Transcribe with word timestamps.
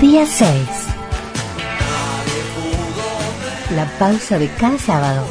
Día 0.00 0.26
6. 0.26 0.68
La 3.74 3.86
pausa 3.98 4.38
de 4.38 4.48
cada 4.48 4.76
sábado. 4.76 5.24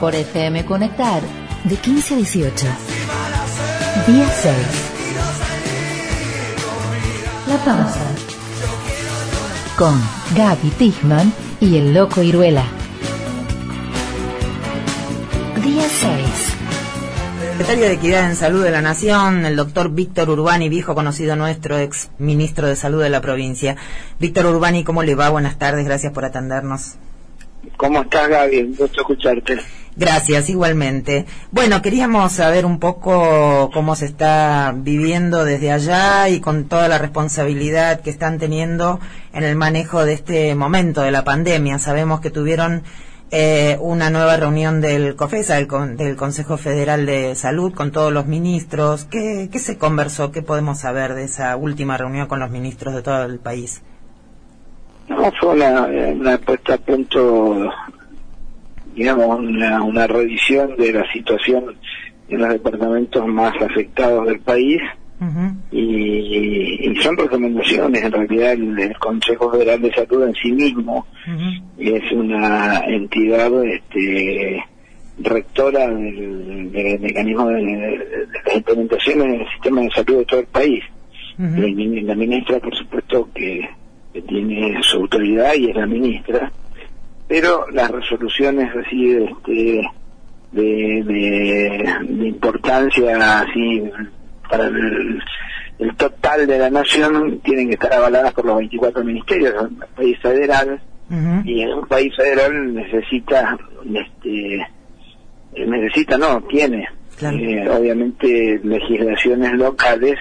Por 0.00 0.14
FM 0.14 0.64
Conectar, 0.64 1.20
de 1.64 1.76
15 1.76 2.14
a 2.14 2.16
18. 2.16 2.66
Día 4.06 4.26
6. 4.26 4.56
La 7.48 7.56
pausa. 7.58 8.06
Con 9.76 10.00
Gaby 10.34 10.70
Tichman 10.70 11.30
y 11.60 11.76
el 11.76 11.92
Loco 11.92 12.22
Iruela. 12.22 12.79
Secretario 17.60 17.90
de 17.90 17.96
Equidad 17.96 18.30
en 18.30 18.36
Salud 18.36 18.64
de 18.64 18.70
la 18.70 18.80
Nación, 18.80 19.44
el 19.44 19.54
doctor 19.54 19.90
Víctor 19.90 20.30
Urbani, 20.30 20.70
viejo 20.70 20.94
conocido 20.94 21.36
nuestro, 21.36 21.78
ex 21.78 22.08
ministro 22.18 22.66
de 22.66 22.74
Salud 22.74 23.02
de 23.02 23.10
la 23.10 23.20
provincia. 23.20 23.76
Víctor 24.18 24.46
Urbani, 24.46 24.82
¿cómo 24.82 25.02
le 25.02 25.14
va? 25.14 25.28
Buenas 25.28 25.58
tardes, 25.58 25.84
gracias 25.84 26.10
por 26.14 26.24
atendernos. 26.24 26.94
¿Cómo 27.76 28.00
estás, 28.00 28.30
Gaby? 28.30 28.60
Un 28.60 28.76
gusto 28.76 29.02
escucharte. 29.02 29.58
Gracias, 29.94 30.48
igualmente. 30.48 31.26
Bueno, 31.50 31.82
queríamos 31.82 32.32
saber 32.32 32.64
un 32.64 32.78
poco 32.78 33.68
cómo 33.74 33.94
se 33.94 34.06
está 34.06 34.72
viviendo 34.74 35.44
desde 35.44 35.70
allá 35.70 36.30
y 36.30 36.40
con 36.40 36.64
toda 36.64 36.88
la 36.88 36.96
responsabilidad 36.96 38.00
que 38.00 38.08
están 38.08 38.38
teniendo 38.38 39.00
en 39.34 39.44
el 39.44 39.54
manejo 39.54 40.06
de 40.06 40.14
este 40.14 40.54
momento 40.54 41.02
de 41.02 41.10
la 41.10 41.24
pandemia. 41.24 41.78
Sabemos 41.78 42.22
que 42.22 42.30
tuvieron 42.30 42.84
eh, 43.32 43.78
una 43.80 44.10
nueva 44.10 44.36
reunión 44.36 44.80
del 44.80 45.14
COFESA, 45.14 45.54
del, 45.56 45.96
del, 45.96 46.16
Consejo 46.16 46.56
Federal 46.56 47.06
de 47.06 47.34
Salud, 47.36 47.72
con 47.72 47.92
todos 47.92 48.12
los 48.12 48.26
ministros. 48.26 49.04
¿Qué, 49.04 49.48
¿Qué, 49.52 49.58
se 49.60 49.78
conversó? 49.78 50.32
¿Qué 50.32 50.42
podemos 50.42 50.80
saber 50.80 51.14
de 51.14 51.24
esa 51.24 51.56
última 51.56 51.96
reunión 51.96 52.26
con 52.26 52.40
los 52.40 52.50
ministros 52.50 52.94
de 52.94 53.02
todo 53.02 53.24
el 53.24 53.38
país? 53.38 53.82
No, 55.08 55.30
fue 55.40 55.54
una, 55.54 55.82
una 55.82 56.38
puesta 56.38 56.74
a 56.74 56.78
punto, 56.78 57.70
digamos, 58.94 59.38
una, 59.38 59.82
una 59.82 60.06
revisión 60.06 60.76
de 60.76 60.92
la 60.92 61.12
situación 61.12 61.76
en 62.28 62.40
los 62.40 62.48
departamentos 62.48 63.26
más 63.26 63.54
afectados 63.62 64.26
del 64.26 64.40
país. 64.40 64.80
Uh 65.20 65.24
-huh. 65.24 65.54
y, 65.70 66.90
y, 66.90 66.96
son 67.02 67.14
recomendaciones, 67.14 68.02
en 68.02 68.12
realidad 68.12 68.52
el, 68.52 68.78
el, 68.78 68.96
Consejo 68.96 69.52
Federal 69.52 69.82
de 69.82 69.92
Salud 69.92 70.24
en 70.24 70.34
sí 70.34 70.50
mismo 70.50 71.06
uh 71.26 71.30
-huh. 71.30 71.62
es 71.76 72.12
una 72.12 72.80
entidad 72.86 73.52
este, 73.66 74.64
rectora 75.18 75.88
del, 75.88 76.72
del 76.72 77.00
mecanismo 77.00 77.48
de, 77.48 77.62
de, 77.62 78.26
las 78.46 78.56
implementaciones 78.56 79.26
en 79.26 79.40
el 79.42 79.48
sistema 79.50 79.80
de 79.82 79.90
salud 79.90 80.16
de 80.16 80.24
todo 80.24 80.40
el 80.40 80.46
país. 80.46 80.84
Uh 81.38 81.42
-huh. 81.42 82.02
la, 82.06 82.14
ministra, 82.14 82.58
por 82.58 82.74
supuesto, 82.74 83.28
que, 83.34 83.68
que, 84.14 84.22
tiene 84.22 84.78
su 84.80 84.96
autoridad 84.96 85.52
y 85.54 85.68
es 85.68 85.76
la 85.76 85.86
ministra, 85.86 86.50
pero 87.28 87.66
las 87.72 87.90
resoluciones 87.90 88.74
así 88.74 89.10
este, 89.10 89.82
de, 90.52 91.02
de 92.08 92.26
importancia 92.26 93.40
así 93.42 93.82
para 94.50 94.66
el, 94.66 95.22
el, 95.78 95.96
total 95.96 96.46
de 96.46 96.58
la 96.58 96.70
nación 96.70 97.40
tienen 97.40 97.68
que 97.68 97.74
estar 97.74 97.92
avaladas 97.92 98.32
por 98.34 98.44
los 98.44 98.56
24 98.56 99.04
ministerios, 99.04 99.54
es 99.54 99.60
un 99.62 99.84
país 99.94 100.18
federal, 100.20 100.80
uh 101.10 101.14
-huh. 101.14 101.46
y 101.46 101.62
en 101.62 101.72
un 101.72 101.86
país 101.86 102.14
federal 102.16 102.74
necesita, 102.74 103.56
este, 103.94 104.66
necesita, 105.56 106.18
no, 106.18 106.42
tiene, 106.42 106.86
claro. 107.16 107.36
eh, 107.38 107.68
obviamente, 107.70 108.60
legislaciones 108.62 109.52
locales 109.54 110.18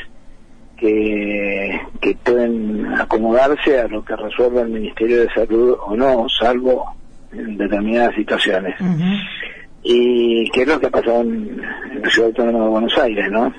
que, 0.77 1.81
que 1.99 2.15
pueden 2.23 2.85
acomodarse 2.93 3.79
a 3.79 3.87
lo 3.87 4.03
que 4.03 4.15
resuelva 4.15 4.61
el 4.61 4.69
Ministerio 4.69 5.21
de 5.21 5.29
Salud 5.33 5.75
o 5.85 5.95
no, 5.95 6.27
salvo 6.29 6.95
en 7.33 7.57
determinadas 7.57 8.15
situaciones. 8.15 8.79
Uh 8.79 8.85
-huh. 8.85 9.19
Y 9.83 10.49
que 10.51 10.61
es 10.63 10.67
lo 10.67 10.79
que 10.79 10.87
ha 10.87 10.91
pasado 10.91 11.21
en, 11.21 11.61
en 11.91 12.01
la 12.01 12.09
Ciudad 12.09 12.29
Autónoma 12.29 12.63
de 12.63 12.69
Buenos 12.69 12.97
Aires, 12.97 13.31
¿no? 13.31 13.53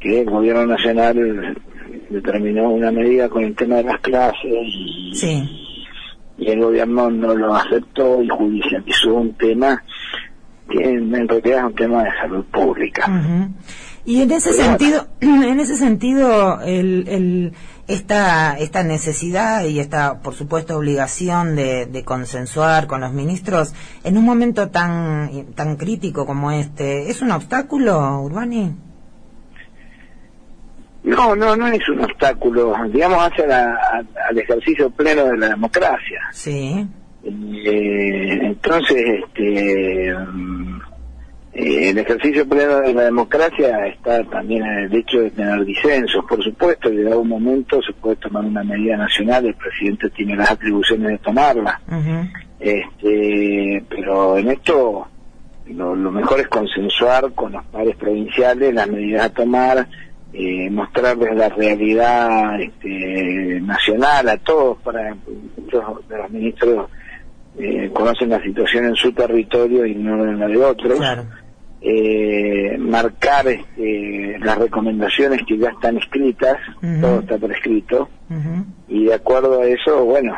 Que 0.00 0.20
el 0.20 0.30
gobierno 0.30 0.66
nacional 0.66 1.56
determinó 2.10 2.70
una 2.70 2.90
medida 2.90 3.28
con 3.28 3.44
el 3.44 3.54
tema 3.54 3.76
de 3.76 3.84
las 3.84 4.00
clases 4.00 4.44
y, 4.44 5.12
sí. 5.14 5.48
y 6.38 6.50
el 6.50 6.60
gobierno 6.60 7.10
no 7.10 7.34
lo 7.34 7.54
aceptó 7.54 8.22
y 8.22 8.28
judicializó 8.28 9.14
un 9.14 9.34
tema 9.34 9.82
que 10.70 10.82
en, 10.82 11.14
en 11.14 11.28
realidad 11.28 11.58
es 11.58 11.64
un 11.64 11.74
tema 11.74 12.04
de 12.04 12.10
salud 12.20 12.44
pública. 12.46 13.06
Uh 13.08 13.12
-huh. 13.12 13.48
Y 14.04 14.22
en 14.22 14.30
ese 14.30 14.52
Pero 14.52 14.64
sentido, 14.64 15.06
bueno. 15.20 15.44
en 15.48 15.60
ese 15.60 15.76
sentido, 15.76 16.60
el, 16.62 17.06
el, 17.08 17.52
esta, 17.88 18.56
esta 18.58 18.82
necesidad 18.82 19.64
y 19.64 19.80
esta, 19.80 20.20
por 20.20 20.34
supuesto, 20.34 20.78
obligación 20.78 21.56
de, 21.56 21.84
de, 21.84 22.04
consensuar 22.04 22.86
con 22.86 23.02
los 23.02 23.12
ministros 23.12 23.74
en 24.04 24.16
un 24.16 24.24
momento 24.24 24.70
tan, 24.70 25.52
tan 25.54 25.76
crítico 25.76 26.24
como 26.24 26.50
este, 26.52 27.10
¿es 27.10 27.20
un 27.20 27.32
obstáculo, 27.32 28.22
Urbani? 28.22 28.87
No, 31.08 31.34
no, 31.34 31.56
no 31.56 31.66
es 31.68 31.88
un 31.88 32.00
obstáculo, 32.04 32.74
digamos, 32.92 33.18
hacia 33.18 33.46
la, 33.46 34.04
al 34.28 34.38
ejercicio 34.38 34.90
pleno 34.90 35.24
de 35.24 35.38
la 35.38 35.48
democracia. 35.48 36.20
Sí. 36.32 36.86
Eh, 37.24 38.38
entonces, 38.42 39.24
este, 39.24 40.10
eh, 40.10 40.14
el 41.90 41.98
ejercicio 41.98 42.46
pleno 42.46 42.80
de 42.80 42.92
la 42.92 43.04
democracia 43.04 43.86
está 43.86 44.22
también 44.24 44.62
en 44.66 44.78
el 44.80 44.94
hecho 44.94 45.20
de 45.20 45.30
tener 45.30 45.64
disensos, 45.64 46.22
por 46.28 46.44
supuesto, 46.44 46.90
que 46.90 47.00
en 47.00 47.08
algún 47.08 47.28
momento 47.28 47.80
se 47.80 47.94
puede 47.94 48.16
tomar 48.16 48.44
una 48.44 48.62
medida 48.62 48.98
nacional, 48.98 49.46
el 49.46 49.54
presidente 49.54 50.10
tiene 50.10 50.36
las 50.36 50.50
atribuciones 50.50 51.08
de 51.08 51.18
tomarla. 51.18 51.80
Uh 51.88 51.94
-huh. 51.94 52.32
Este, 52.60 53.82
pero 53.88 54.36
en 54.36 54.50
esto 54.50 55.08
lo, 55.68 55.96
lo 55.96 56.10
mejor 56.10 56.40
es 56.40 56.48
consensuar 56.48 57.32
con 57.32 57.52
los 57.52 57.64
pares 57.66 57.96
provinciales 57.96 58.74
las 58.74 58.88
medidas 58.88 59.24
a 59.24 59.30
tomar 59.30 59.88
eh, 60.32 60.68
mostrarles 60.70 61.34
la 61.36 61.48
realidad 61.48 62.60
este, 62.60 63.60
nacional 63.62 64.28
a 64.28 64.36
todos 64.36 64.78
para 64.78 65.16
muchos 65.56 66.08
de 66.08 66.18
los 66.18 66.30
ministros 66.30 66.90
eh, 67.58 67.90
conocen 67.92 68.30
la 68.30 68.42
situación 68.42 68.86
en 68.86 68.94
su 68.94 69.12
territorio 69.12 69.86
y 69.86 69.94
no 69.94 70.22
en 70.24 70.38
la 70.38 70.46
de 70.46 70.58
otros 70.58 70.98
claro. 70.98 71.24
eh, 71.80 72.76
marcar 72.78 73.48
este, 73.48 74.38
las 74.40 74.58
recomendaciones 74.58 75.40
que 75.46 75.56
ya 75.58 75.70
están 75.70 75.96
escritas 75.96 76.56
uh 76.82 76.86
-huh. 76.86 77.00
todo 77.00 77.20
está 77.20 77.38
prescrito 77.38 78.08
uh 78.28 78.34
-huh. 78.34 78.64
De 79.08 79.14
acuerdo 79.14 79.60
a 79.60 79.66
eso 79.66 80.04
bueno 80.04 80.34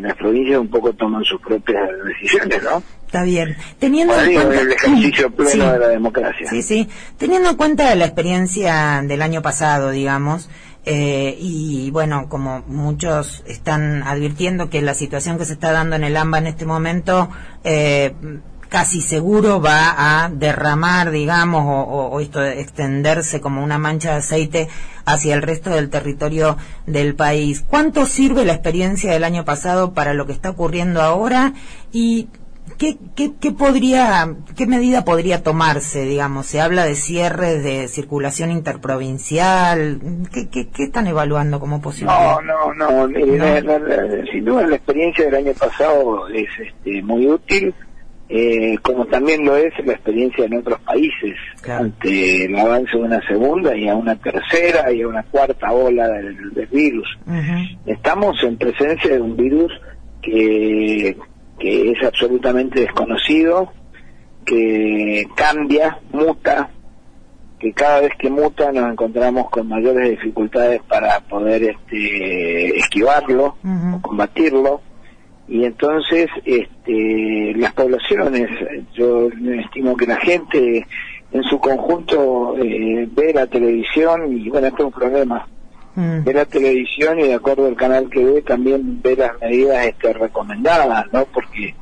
las 0.00 0.16
provincias 0.16 0.58
un 0.58 0.68
poco 0.68 0.92
toman 0.92 1.24
sus 1.24 1.40
propias 1.40 1.88
decisiones 2.04 2.62
¿no? 2.62 2.82
Está 3.06 3.22
bien. 3.22 3.56
Teniendo 3.78 4.12
en 4.18 4.34
cuenta... 4.34 4.60
el 4.60 4.72
ejercicio 4.72 5.30
pleno 5.30 5.50
sí. 5.52 5.58
de 5.60 5.78
la 5.78 5.86
democracia. 5.86 6.50
Sí, 6.50 6.62
sí. 6.62 6.88
Teniendo 7.16 7.50
en 7.50 7.56
cuenta 7.56 7.94
la 7.94 8.06
experiencia 8.06 9.02
del 9.04 9.22
año 9.22 9.40
pasado, 9.40 9.92
digamos, 9.92 10.50
eh, 10.84 11.36
y 11.38 11.92
bueno, 11.92 12.28
como 12.28 12.64
muchos 12.66 13.44
están 13.46 14.02
advirtiendo 14.02 14.68
que 14.68 14.82
la 14.82 14.94
situación 14.94 15.38
que 15.38 15.44
se 15.44 15.52
está 15.52 15.70
dando 15.70 15.94
en 15.94 16.02
el 16.02 16.16
AMBA 16.16 16.38
en 16.38 16.46
este 16.48 16.66
momento 16.66 17.30
eh, 17.62 18.14
casi 18.74 19.00
seguro 19.02 19.60
va 19.60 20.24
a 20.24 20.28
derramar, 20.28 21.12
digamos, 21.12 21.64
o, 21.64 21.82
o, 21.82 22.08
o, 22.08 22.18
esto 22.18 22.40
de 22.40 22.60
extenderse 22.60 23.40
como 23.40 23.62
una 23.62 23.78
mancha 23.78 24.10
de 24.10 24.16
aceite 24.16 24.68
hacia 25.06 25.36
el 25.36 25.42
resto 25.42 25.70
del 25.70 25.90
territorio 25.90 26.56
del 26.84 27.14
país. 27.14 27.64
¿Cuánto 27.64 28.04
sirve 28.04 28.44
la 28.44 28.54
experiencia 28.54 29.12
del 29.12 29.22
año 29.22 29.44
pasado 29.44 29.94
para 29.94 30.12
lo 30.12 30.26
que 30.26 30.32
está 30.32 30.50
ocurriendo 30.50 31.02
ahora? 31.02 31.52
Y 31.92 32.26
¿Qué, 32.78 32.96
qué, 33.14 33.30
¿Qué 33.40 33.52
podría, 33.52 34.34
qué 34.56 34.66
medida 34.66 35.04
podría 35.04 35.42
tomarse, 35.42 36.02
digamos? 36.02 36.46
Se 36.46 36.60
habla 36.60 36.84
de 36.84 36.96
cierres 36.96 37.62
de 37.62 37.86
circulación 37.88 38.50
interprovincial. 38.50 40.00
¿Qué, 40.32 40.48
qué, 40.48 40.68
qué 40.70 40.84
están 40.84 41.06
evaluando 41.06 41.60
como 41.60 41.80
posible? 41.80 42.12
No, 42.12 42.40
no, 42.40 42.74
no. 42.74 43.06
¿No? 43.06 43.36
La, 43.36 43.60
la, 43.60 43.78
la, 43.78 44.26
sin 44.32 44.44
duda 44.44 44.66
la 44.66 44.76
experiencia 44.76 45.26
del 45.26 45.34
año 45.34 45.52
pasado 45.52 46.26
es 46.28 46.48
este, 46.58 47.02
muy 47.02 47.28
útil, 47.28 47.74
eh, 48.28 48.76
como 48.82 49.06
también 49.06 49.44
lo 49.44 49.56
es 49.56 49.72
la 49.84 49.92
experiencia 49.92 50.44
en 50.46 50.56
otros 50.58 50.80
países, 50.80 51.36
claro. 51.60 51.84
ante 51.84 52.44
el 52.46 52.56
avance 52.56 52.96
de 52.96 53.02
una 53.02 53.20
segunda 53.26 53.76
y 53.76 53.88
a 53.88 53.94
una 53.94 54.16
tercera 54.16 54.90
y 54.92 55.02
a 55.02 55.08
una 55.08 55.22
cuarta 55.24 55.72
ola 55.72 56.08
del, 56.08 56.54
del 56.54 56.66
virus. 56.66 57.08
Uh 57.26 57.32
-huh. 57.32 57.78
Estamos 57.86 58.42
en 58.42 58.56
presencia 58.56 59.12
de 59.14 59.20
un 59.20 59.36
virus 59.36 59.72
que 60.22 61.16
que 61.58 61.92
es 61.92 62.02
absolutamente 62.02 62.80
desconocido, 62.80 63.72
que 64.44 65.26
cambia, 65.34 65.98
muta, 66.12 66.70
que 67.58 67.72
cada 67.72 68.00
vez 68.00 68.10
que 68.18 68.28
muta 68.28 68.72
nos 68.72 68.92
encontramos 68.92 69.48
con 69.50 69.68
mayores 69.68 70.10
dificultades 70.10 70.82
para 70.82 71.20
poder 71.20 71.62
este, 71.62 72.78
esquivarlo 72.78 73.56
uh 73.62 73.68
-huh. 73.68 73.96
o 73.96 74.02
combatirlo. 74.02 74.80
Y 75.46 75.64
entonces 75.64 76.28
este, 76.44 77.52
las 77.56 77.72
poblaciones, 77.74 78.48
yo 78.94 79.28
estimo 79.28 79.96
que 79.96 80.06
la 80.06 80.16
gente 80.16 80.86
en 81.32 81.42
su 81.44 81.58
conjunto 81.58 82.56
eh, 82.58 83.08
ve 83.10 83.32
la 83.34 83.46
televisión 83.46 84.32
y 84.32 84.48
bueno, 84.48 84.68
esto 84.68 84.78
es 84.78 84.84
un 84.86 84.92
problema. 84.92 85.46
Ve 85.96 86.32
la 86.34 86.44
televisión 86.44 87.20
y 87.20 87.24
de 87.24 87.34
acuerdo 87.34 87.68
al 87.68 87.76
canal 87.76 88.10
que 88.10 88.24
ve 88.24 88.42
también 88.42 89.00
ve 89.00 89.14
las 89.14 89.40
medidas 89.40 89.86
este, 89.86 90.12
recomendadas, 90.12 91.04
¿no? 91.12 91.24
Porque 91.26 91.72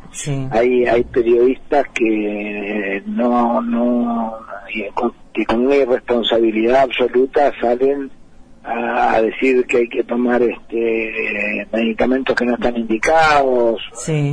hay 0.50 0.84
hay 0.84 1.04
periodistas 1.04 1.86
que 1.94 3.02
no 3.06 3.62
no 3.62 4.34
que 5.32 5.46
con 5.46 5.64
una 5.64 5.76
irresponsabilidad 5.76 6.82
absoluta 6.82 7.52
salen 7.58 8.10
a, 8.64 9.20
decir 9.20 9.64
que 9.66 9.78
hay 9.78 9.88
que 9.88 10.04
tomar 10.04 10.42
este 10.42 11.66
medicamentos 11.72 12.36
que 12.36 12.44
no 12.44 12.54
están 12.54 12.76
indicados, 12.76 13.80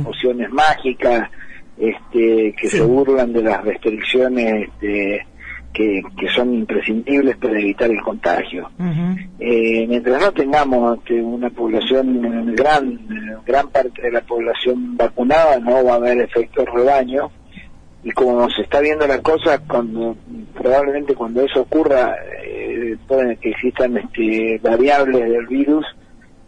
opciones 0.04 0.50
mágicas, 0.50 1.30
este 1.78 2.54
que 2.56 2.68
se 2.68 2.82
burlan 2.82 3.32
de 3.32 3.42
las 3.42 3.64
restricciones 3.64 4.68
este, 4.68 5.26
que, 5.72 6.02
que 6.18 6.28
son 6.28 6.54
imprescindibles 6.54 7.36
para 7.36 7.58
evitar 7.58 7.90
el 7.90 8.00
contagio. 8.02 8.70
eh, 9.38 9.86
mientras 9.88 10.20
no 10.20 10.32
tengamos 10.32 10.98
este, 10.98 11.22
una 11.22 11.50
población 11.50 12.54
gran, 12.54 12.98
gran 13.46 13.68
parte 13.68 14.02
de 14.02 14.12
la 14.12 14.20
población 14.20 14.96
vacunada, 14.96 15.58
no 15.60 15.84
va 15.84 15.92
a 15.92 15.96
haber 15.96 16.20
efecto 16.20 16.64
rebaño. 16.64 17.30
Y 18.02 18.12
como 18.12 18.48
se 18.50 18.62
está 18.62 18.80
viendo 18.80 19.06
la 19.06 19.20
cosa, 19.20 19.58
cuando 19.58 20.16
probablemente 20.54 21.14
cuando 21.14 21.42
eso 21.42 21.60
ocurra, 21.60 22.16
eh, 22.42 22.96
pueden 23.06 23.36
que 23.36 23.50
existan 23.50 23.96
este, 23.98 24.58
variables 24.62 25.30
del 25.30 25.46
virus 25.46 25.84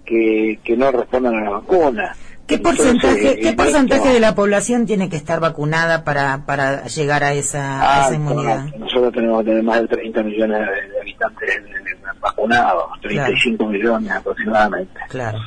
que, 0.04 0.58
que 0.64 0.76
no 0.76 0.90
respondan 0.90 1.36
a 1.36 1.44
la 1.44 1.50
vacuna. 1.50 2.16
¿Qué 2.46 2.58
porcentaje, 2.58 3.38
¿qué 3.40 3.52
porcentaje 3.52 4.08
de 4.08 4.20
la 4.20 4.34
población 4.34 4.84
tiene 4.84 5.08
que 5.08 5.16
estar 5.16 5.40
vacunada 5.40 6.04
para, 6.04 6.44
para 6.44 6.86
llegar 6.86 7.22
a 7.22 7.32
esa, 7.32 8.08
ah, 8.08 8.14
inmunidad? 8.14 8.66
nosotros 8.78 9.12
tenemos 9.12 9.42
que 9.42 9.50
tener 9.50 9.62
más 9.62 9.80
de 9.82 9.88
30 9.88 10.22
millones 10.24 10.58
de, 10.58 11.00
habitantes 11.00 11.62
vacunados, 12.20 12.84
35 13.00 13.66
millones 13.66 14.10
aproximadamente. 14.10 15.00
Claro. 15.08 15.38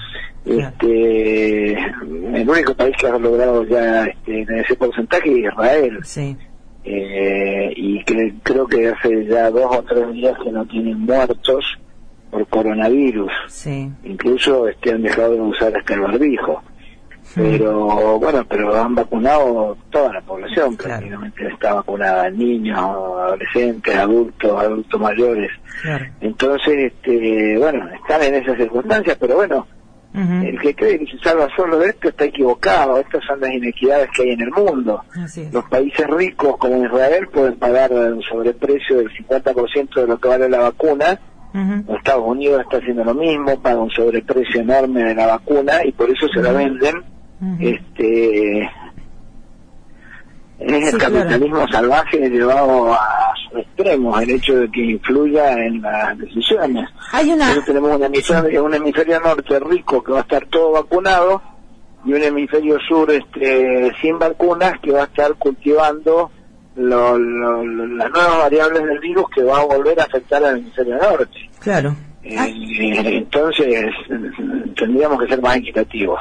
Este, 0.45 1.73
el 1.73 2.49
único 2.49 2.75
país 2.75 2.95
que 2.99 3.07
ha 3.07 3.17
logrado 3.17 3.63
ya 3.65 4.05
este, 4.05 4.45
ese 4.59 4.75
porcentaje 4.75 5.31
es 5.31 5.51
Israel. 5.51 5.99
Sí. 6.03 6.37
Eh, 6.83 7.73
y 7.75 8.03
que, 8.03 8.35
creo 8.43 8.67
que 8.67 8.89
hace 8.89 9.25
ya 9.25 9.49
dos 9.49 9.75
o 9.75 9.83
tres 9.83 10.11
días 10.13 10.37
que 10.43 10.51
no 10.51 10.65
tienen 10.65 10.99
muertos 10.99 11.65
por 12.29 12.45
coronavirus. 12.47 13.31
Sí. 13.47 13.89
Incluso 14.03 14.67
este, 14.67 14.91
han 14.91 15.01
dejado 15.01 15.33
de 15.33 15.41
usar 15.41 15.75
hasta 15.75 15.93
el 15.95 16.01
barbijo 16.01 16.61
pero 17.33 18.19
bueno, 18.19 18.45
pero 18.47 18.81
han 18.81 18.95
vacunado 18.95 19.77
toda 19.89 20.13
la 20.13 20.21
población, 20.21 20.77
prácticamente 20.77 21.47
está 21.47 21.73
vacunada, 21.73 22.29
niños, 22.29 22.77
adolescentes, 22.77 23.95
adultos, 23.95 24.63
adultos 24.63 25.01
mayores. 25.01 25.51
Entonces, 26.21 26.93
este, 26.93 27.57
bueno, 27.57 27.89
están 27.93 28.23
en 28.23 28.35
esas 28.35 28.57
circunstancias, 28.57 29.17
pero 29.19 29.35
bueno, 29.35 29.67
el 30.15 30.59
que 30.61 30.73
cree 30.73 30.99
que 30.99 31.07
se 31.07 31.19
salva 31.19 31.47
solo 31.55 31.79
de 31.79 31.89
esto 31.89 32.09
está 32.09 32.25
equivocado, 32.25 32.97
estas 32.99 33.23
son 33.25 33.41
las 33.41 33.51
inequidades 33.51 34.09
que 34.15 34.23
hay 34.23 34.29
en 34.29 34.41
el 34.41 34.51
mundo. 34.51 35.03
Los 35.51 35.65
países 35.65 36.07
ricos 36.07 36.57
como 36.57 36.85
Israel 36.85 37.27
pueden 37.27 37.55
pagar 37.55 37.91
un 37.91 38.21
sobreprecio 38.21 38.97
del 38.97 39.09
50% 39.09 39.93
de 39.95 40.07
lo 40.07 40.17
que 40.17 40.27
vale 40.27 40.49
la 40.49 40.59
vacuna, 40.59 41.19
Estados 41.97 42.23
Unidos 42.25 42.61
está 42.61 42.77
haciendo 42.77 43.03
lo 43.03 43.13
mismo, 43.13 43.59
paga 43.61 43.79
un 43.79 43.91
sobreprecio 43.91 44.61
enorme 44.61 45.03
de 45.03 45.15
la 45.15 45.27
vacuna 45.27 45.85
y 45.85 45.91
por 45.91 46.09
eso 46.09 46.27
se 46.27 46.41
la 46.41 46.51
venden 46.51 47.03
este 47.59 48.69
es 50.59 50.93
el 50.93 50.99
capitalismo 50.99 51.67
salvaje 51.67 52.29
llevado 52.29 52.93
a 52.93 53.33
su 53.49 53.57
extremo, 53.57 54.19
el 54.19 54.29
hecho 54.29 54.55
de 54.57 54.71
que 54.71 54.81
influya 54.81 55.53
en 55.65 55.81
las 55.81 56.17
decisiones. 56.17 56.89
Hay 57.11 57.31
una... 57.31 57.53
tenemos 57.65 57.95
un 57.95 58.03
hemisferio, 58.03 58.63
un 58.63 58.73
hemisferio 58.73 59.19
norte 59.19 59.59
rico 59.59 60.03
que 60.03 60.11
va 60.11 60.19
a 60.19 60.21
estar 60.21 60.45
todo 60.47 60.71
vacunado 60.71 61.41
y 62.05 62.13
un 62.13 62.21
hemisferio 62.21 62.77
sur 62.87 63.11
este 63.11 63.91
sin 64.01 64.19
vacunas 64.19 64.73
que 64.81 64.91
va 64.91 65.01
a 65.01 65.05
estar 65.05 65.33
cultivando 65.35 66.31
las 66.75 67.17
nuevas 67.17 68.37
variables 68.37 68.83
del 68.83 68.99
virus 68.99 69.25
que 69.33 69.43
va 69.43 69.59
a 69.59 69.65
volver 69.65 69.99
a 69.99 70.03
afectar 70.03 70.43
al 70.43 70.57
hemisferio 70.57 70.97
norte. 70.97 71.49
Claro. 71.59 71.95
Eh, 72.27 73.17
entonces 73.17 73.93
tendríamos 74.75 75.21
que 75.21 75.27
ser 75.27 75.41
más 75.41 75.57
equitativos. 75.57 76.19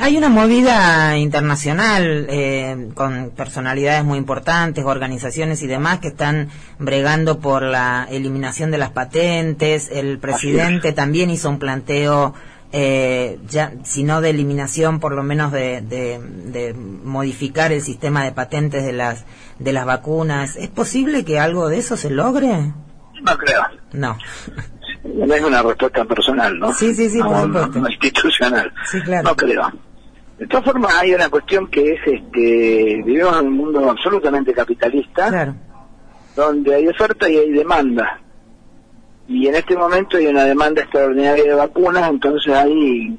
Hay 0.00 0.16
una 0.16 0.30
movida 0.30 1.18
internacional 1.18 2.26
eh, 2.30 2.88
con 2.94 3.32
personalidades 3.36 4.02
muy 4.02 4.16
importantes, 4.16 4.82
organizaciones 4.84 5.62
y 5.62 5.66
demás 5.66 5.98
que 5.98 6.08
están 6.08 6.48
bregando 6.78 7.38
por 7.38 7.62
la 7.62 8.08
eliminación 8.10 8.70
de 8.70 8.78
las 8.78 8.90
patentes. 8.92 9.90
El 9.92 10.18
presidente 10.18 10.92
también 10.92 11.28
hizo 11.28 11.50
un 11.50 11.58
planteo, 11.58 12.32
eh, 12.72 13.38
ya, 13.46 13.74
si 13.84 14.04
no 14.04 14.22
de 14.22 14.30
eliminación, 14.30 15.00
por 15.00 15.12
lo 15.12 15.22
menos 15.22 15.52
de, 15.52 15.82
de, 15.82 16.74
modificar 16.74 17.72
el 17.72 17.82
sistema 17.82 18.24
de 18.24 18.32
patentes 18.32 18.84
de 18.84 18.94
las 18.94 19.26
de 19.58 19.72
las 19.74 19.84
vacunas. 19.84 20.56
¿Es 20.56 20.70
posible 20.70 21.26
que 21.26 21.38
algo 21.38 21.68
de 21.68 21.76
eso 21.76 21.98
se 21.98 22.08
logre? 22.08 22.72
No 23.22 23.36
creo. 23.36 23.62
No. 23.92 24.16
no 25.04 25.34
es 25.34 25.42
una 25.42 25.62
respuesta 25.62 26.04
personal, 26.04 26.58
¿no? 26.58 26.72
Sí, 26.72 26.94
sí, 26.94 27.10
sí, 27.10 27.18
no, 27.18 27.46
no, 27.46 27.88
institucional. 27.88 28.72
Sí, 28.90 29.00
claro. 29.02 29.28
No 29.30 29.36
creo. 29.36 29.72
De 30.38 30.46
todas 30.46 30.64
formas, 30.64 30.94
hay 30.94 31.14
una 31.14 31.28
cuestión 31.28 31.68
que 31.68 31.92
es, 31.92 32.00
este, 32.04 33.02
vivimos 33.04 33.38
en 33.40 33.46
un 33.46 33.56
mundo 33.56 33.90
absolutamente 33.90 34.52
capitalista, 34.52 35.28
claro. 35.28 35.54
donde 36.34 36.74
hay 36.74 36.88
oferta 36.88 37.28
y 37.28 37.36
hay 37.36 37.50
demanda. 37.52 38.20
Y 39.28 39.46
en 39.46 39.54
este 39.54 39.76
momento 39.76 40.16
hay 40.16 40.26
una 40.26 40.44
demanda 40.44 40.82
extraordinaria 40.82 41.44
de 41.44 41.54
vacunas, 41.54 42.10
entonces 42.10 42.52
hay 42.52 43.18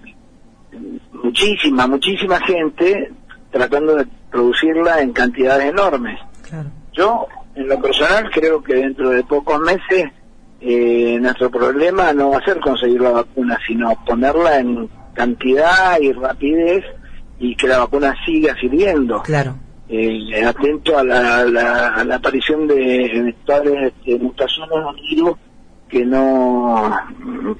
muchísima, 1.13 1.87
muchísima 1.87 2.39
gente 2.41 3.11
tratando 3.51 3.95
de 3.95 4.07
producirla 4.31 5.01
en 5.01 5.13
cantidades 5.13 5.69
enormes. 5.69 6.19
Claro. 6.49 6.69
Yo, 6.91 7.27
en 7.55 7.67
lo 7.67 7.79
personal, 7.79 8.29
creo 8.31 8.61
que 8.61 8.73
dentro 8.73 9.09
de 9.11 9.23
pocos 9.23 9.59
meses 9.61 10.11
eh, 10.65 11.19
nuestro 11.19 11.51
problema 11.51 12.13
no 12.13 12.29
va 12.29 12.37
a 12.37 12.45
ser 12.45 12.57
conseguir 12.61 13.01
la 13.01 13.09
vacuna, 13.09 13.59
sino 13.67 13.93
ponerla 14.05 14.59
en 14.59 14.89
cantidad 15.13 15.99
y 15.99 16.13
rapidez 16.13 16.85
y 17.37 17.53
que 17.57 17.67
la 17.67 17.79
vacuna 17.79 18.15
siga 18.25 18.55
sirviendo. 18.55 19.21
Claro. 19.23 19.55
Eh, 19.89 20.41
atento 20.45 20.97
a 20.97 21.03
la, 21.03 22.15
aparición 22.15 22.65
de 22.65 23.07
eventuales 23.07 23.93
este, 23.93 24.17
mutaciones 24.17 24.69
del 24.71 25.05
virus 25.09 25.37
que 25.89 26.05
no 26.05 26.97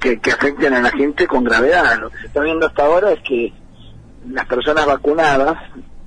que, 0.00 0.18
afecten 0.32 0.72
a 0.72 0.80
la 0.80 0.90
gente 0.90 1.26
con 1.26 1.44
gravedad. 1.44 1.98
Lo 2.00 2.08
que 2.08 2.16
se 2.20 2.26
está 2.28 2.40
viendo 2.40 2.66
hasta 2.66 2.86
ahora 2.86 3.12
es 3.12 3.20
que 3.20 3.52
las 4.30 4.46
personas 4.46 4.86
vacunadas 4.86 5.58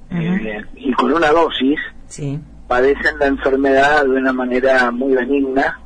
eh, 0.10 0.63
y 0.75 0.91
con 0.93 1.13
una 1.13 1.29
dosis 1.29 1.79
padecen 2.67 3.19
la 3.19 3.27
enfermedad 3.27 4.03
de 4.03 4.10
una 4.10 4.33
manera 4.33 4.89
muy 4.89 5.13
benigna 5.13 5.79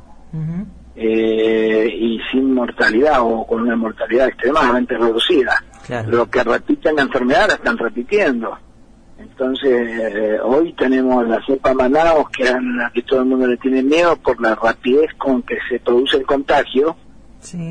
eh, 0.94 1.88
y 1.90 2.18
sin 2.30 2.54
mortalidad 2.54 3.20
o 3.22 3.46
con 3.46 3.62
una 3.62 3.76
mortalidad 3.76 4.28
extremadamente 4.28 4.96
reducida. 4.96 5.62
Lo 6.06 6.28
que 6.30 6.44
repiten 6.44 6.96
la 6.96 7.02
enfermedad 7.02 7.48
la 7.48 7.54
están 7.54 7.78
repitiendo. 7.78 8.56
Entonces, 9.18 9.88
eh, 10.14 10.38
hoy 10.42 10.72
tenemos 10.74 11.26
la 11.26 11.40
cepa 11.46 11.74
Manaus, 11.74 12.28
que, 12.30 12.48
a 12.48 12.90
que 12.92 13.02
todo 13.02 13.20
el 13.20 13.26
mundo 13.26 13.46
le 13.46 13.56
tiene 13.56 13.82
miedo 13.82 14.16
por 14.16 14.40
la 14.40 14.54
rapidez 14.54 15.10
con 15.16 15.42
que 15.42 15.58
se 15.68 15.80
produce 15.80 16.18
el 16.18 16.26
contagio, 16.26 16.96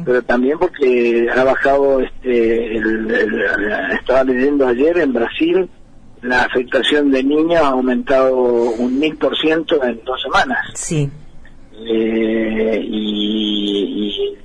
pero 0.03 0.21
también 0.23 0.57
porque 0.59 1.27
ha 1.33 1.43
bajado, 1.43 2.01
este, 2.01 2.77
el, 2.77 3.43
estaba 3.91 4.23
leyendo 4.23 4.67
ayer 4.67 4.97
en 4.97 5.13
Brasil, 5.13 5.69
la 6.21 6.43
afectación 6.43 7.11
de 7.11 7.23
niños 7.23 7.61
ha 7.61 7.69
aumentado 7.69 8.35
un 8.35 8.99
mil 8.99 9.15
por 9.17 9.37
ciento 9.37 9.83
en 9.83 10.01
dos 10.03 10.21
semanas. 10.21 10.59
Sí. 10.73 11.09
Eh, 11.87 12.81
y, 12.83 14.37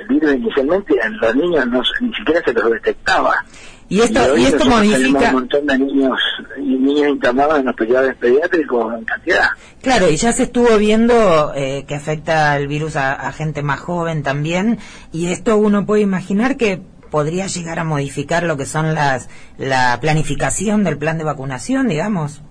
el, 0.00 0.08
virus 0.08 0.34
inicialmente 0.34 0.94
en 1.02 1.18
los 1.18 1.34
niños 1.34 1.66
no, 1.66 1.82
ni 2.00 2.14
siquiera 2.14 2.42
se 2.44 2.52
los 2.52 2.70
detectaba. 2.70 3.44
Y 3.88 4.00
esto, 4.00 4.36
y, 4.36 4.44
esto 4.44 4.64
modifica... 4.64 5.28
un 5.28 5.34
montón 5.34 5.66
de 5.66 5.78
niños 5.78 6.18
y 6.58 6.60
niños 6.60 7.08
internados 7.08 7.60
en 7.60 7.68
hospitales 7.68 8.16
pediátricos 8.16 8.94
en 8.94 9.04
cantidad. 9.04 9.48
Claro, 9.80 10.10
y 10.10 10.16
ya 10.16 10.32
se 10.32 10.44
estuvo 10.44 10.76
viendo 10.76 11.52
eh, 11.54 11.84
que 11.86 11.94
afecta 11.94 12.56
el 12.56 12.66
virus 12.66 12.96
a, 12.96 13.30
gente 13.32 13.62
más 13.62 13.78
joven 13.78 14.24
también, 14.24 14.78
y 15.12 15.28
esto 15.28 15.56
uno 15.56 15.86
puede 15.86 16.02
imaginar 16.02 16.56
que 16.56 16.82
podría 17.10 17.46
llegar 17.46 17.78
a 17.78 17.84
modificar 17.84 18.42
lo 18.42 18.56
que 18.56 18.66
son 18.66 18.94
las 18.94 19.28
la 19.56 19.98
planificación 20.00 20.82
del 20.82 20.98
plan 20.98 21.18
de 21.18 21.24
vacunación, 21.24 21.86
digamos. 21.88 22.42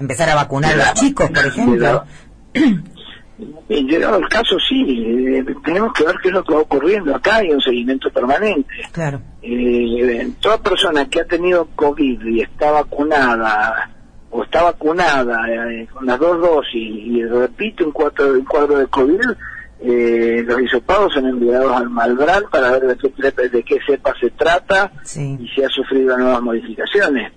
Empezar 0.00 0.30
a 0.30 0.34
vacunar 0.34 0.72
a 0.72 0.76
los 0.76 0.94
chicos, 0.94 1.30
por 1.30 1.46
ejemplo. 1.46 2.04
En 3.38 3.86
llegado 3.86 4.18
el 4.18 4.28
caso, 4.28 4.56
sí, 4.58 4.84
eh, 4.88 5.44
tenemos 5.64 5.92
que 5.92 6.04
ver 6.04 6.16
qué 6.22 6.28
es 6.28 6.34
lo 6.34 6.44
que 6.44 6.54
va 6.54 6.60
ocurriendo. 6.60 7.14
Acá 7.14 7.36
hay 7.36 7.50
un 7.50 7.60
seguimiento 7.60 8.10
permanente. 8.10 8.72
Claro. 8.92 9.20
Eh, 9.42 10.30
toda 10.40 10.58
persona 10.58 11.08
que 11.08 11.20
ha 11.20 11.24
tenido 11.26 11.68
COVID 11.74 12.24
y 12.24 12.40
está 12.40 12.70
vacunada 12.70 13.90
o 14.30 14.42
está 14.42 14.62
vacunada 14.62 15.38
eh, 15.50 15.86
con 15.92 16.06
las 16.06 16.18
dos 16.18 16.40
dosis 16.40 16.74
y 16.74 17.24
repite 17.24 17.84
un 17.84 17.92
cuadro, 17.92 18.32
un 18.32 18.44
cuadro 18.44 18.78
de 18.78 18.86
COVID, 18.86 19.20
eh, 19.78 20.42
los 20.46 20.62
hisopados 20.62 21.12
son 21.12 21.26
enviados 21.26 21.70
al 21.76 21.90
Malbrán 21.90 22.44
para 22.50 22.70
ver 22.72 22.86
de 22.86 22.96
qué, 22.96 23.48
de 23.48 23.62
qué 23.62 23.78
cepa 23.86 24.14
se 24.18 24.30
trata 24.30 24.90
y 25.14 25.48
si 25.48 25.62
ha 25.62 25.68
sufrido 25.68 26.16
nuevas 26.16 26.40
modificaciones. 26.40 27.32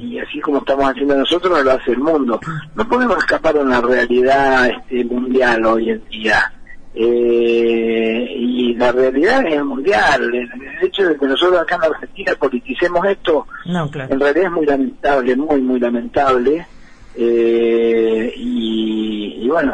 Y 0.00 0.18
así 0.18 0.40
como 0.40 0.58
estamos 0.58 0.90
haciendo 0.90 1.16
nosotros, 1.16 1.64
lo 1.64 1.70
hace 1.70 1.92
el 1.92 1.98
mundo. 1.98 2.40
No 2.74 2.88
podemos 2.88 3.16
escapar 3.18 3.54
de 3.54 3.60
una 3.60 3.80
realidad 3.80 4.68
este, 4.68 5.04
mundial 5.04 5.64
hoy 5.64 5.90
en 5.90 6.04
día. 6.08 6.52
Eh, 6.98 8.34
y 8.36 8.74
la 8.74 8.90
realidad 8.90 9.46
es 9.46 9.64
mundial. 9.64 10.34
El, 10.34 10.48
hecho 10.82 11.08
de 11.08 11.16
que 11.16 11.26
nosotros 11.26 11.60
acá 11.60 11.76
en 11.76 11.84
Argentina 11.84 12.32
politicemos 12.38 13.06
esto, 13.06 13.46
en 13.64 14.20
realidad 14.20 14.46
es 14.46 14.52
muy 14.52 14.66
lamentable, 14.66 15.36
muy, 15.36 15.60
muy 15.60 15.78
lamentable. 15.78 16.66
Eh, 17.14 18.34
y 18.36 19.48
bueno, 19.48 19.72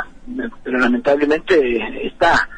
pero 0.63 0.79
lamentablemente 0.79 2.07
está. 2.07 2.49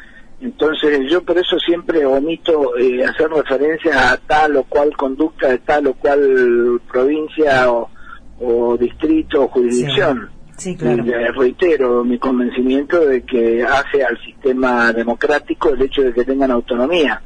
Entonces 0.41 1.09
yo 1.09 1.23
por 1.23 1.37
eso 1.37 1.57
siempre 1.59 2.05
omito 2.05 2.77
eh, 2.77 3.03
hacer 3.03 3.29
referencia 3.29 4.11
a 4.11 4.17
tal 4.17 4.57
o 4.57 4.63
cual 4.63 4.95
conducta 4.95 5.49
de 5.49 5.59
tal 5.59 5.87
o 5.87 5.93
cual 5.93 6.81
provincia 6.91 7.71
o, 7.71 8.77
distrito 8.77 9.43
o 9.43 9.47
jurisdicción. 9.47 10.29
Sí. 10.57 10.75
claro. 10.75 11.03
reitero 11.37 12.03
mi 12.03 12.17
convencimiento 12.17 13.05
de 13.05 13.23
que 13.23 13.63
hace 13.63 14.03
al 14.03 14.17
sistema 14.23 14.93
democrático 14.93 15.69
el 15.69 15.81
hecho 15.81 16.01
de 16.01 16.13
que 16.13 16.23
tengan 16.23 16.51
autonomía. 16.51 17.21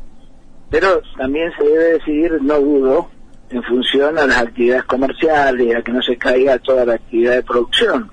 Pero 0.70 1.02
también 1.18 1.52
se 1.58 1.64
debe 1.64 1.94
decidir, 1.94 2.42
no 2.42 2.60
dudo, 2.60 3.10
en 3.50 3.64
función 3.64 4.18
a 4.18 4.28
las 4.28 4.38
actividades 4.38 4.84
comerciales, 4.86 5.76
a 5.76 5.82
que 5.82 5.92
no 5.92 6.02
se 6.02 6.18
caiga 6.18 6.60
toda 6.60 6.86
la 6.86 6.94
actividad 6.94 7.34
de 7.34 7.44
producción. 7.44 8.12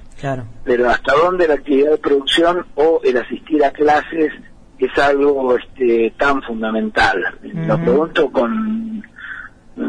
Pero 0.65 0.89
hasta 0.89 1.15
dónde 1.15 1.47
la 1.47 1.55
actividad 1.55 1.93
de 1.93 1.99
producción 1.99 2.67
o 2.75 3.01
el 3.05 3.17
asistir 3.17 3.65
a 3.65 3.71
clases 3.71 4.33
es 4.79 4.99
algo 4.99 5.57
este, 5.57 6.13
tan 6.17 6.43
fundamental. 6.43 7.23
Lo 7.43 7.79
pregunto 7.79 8.31
con 8.31 9.05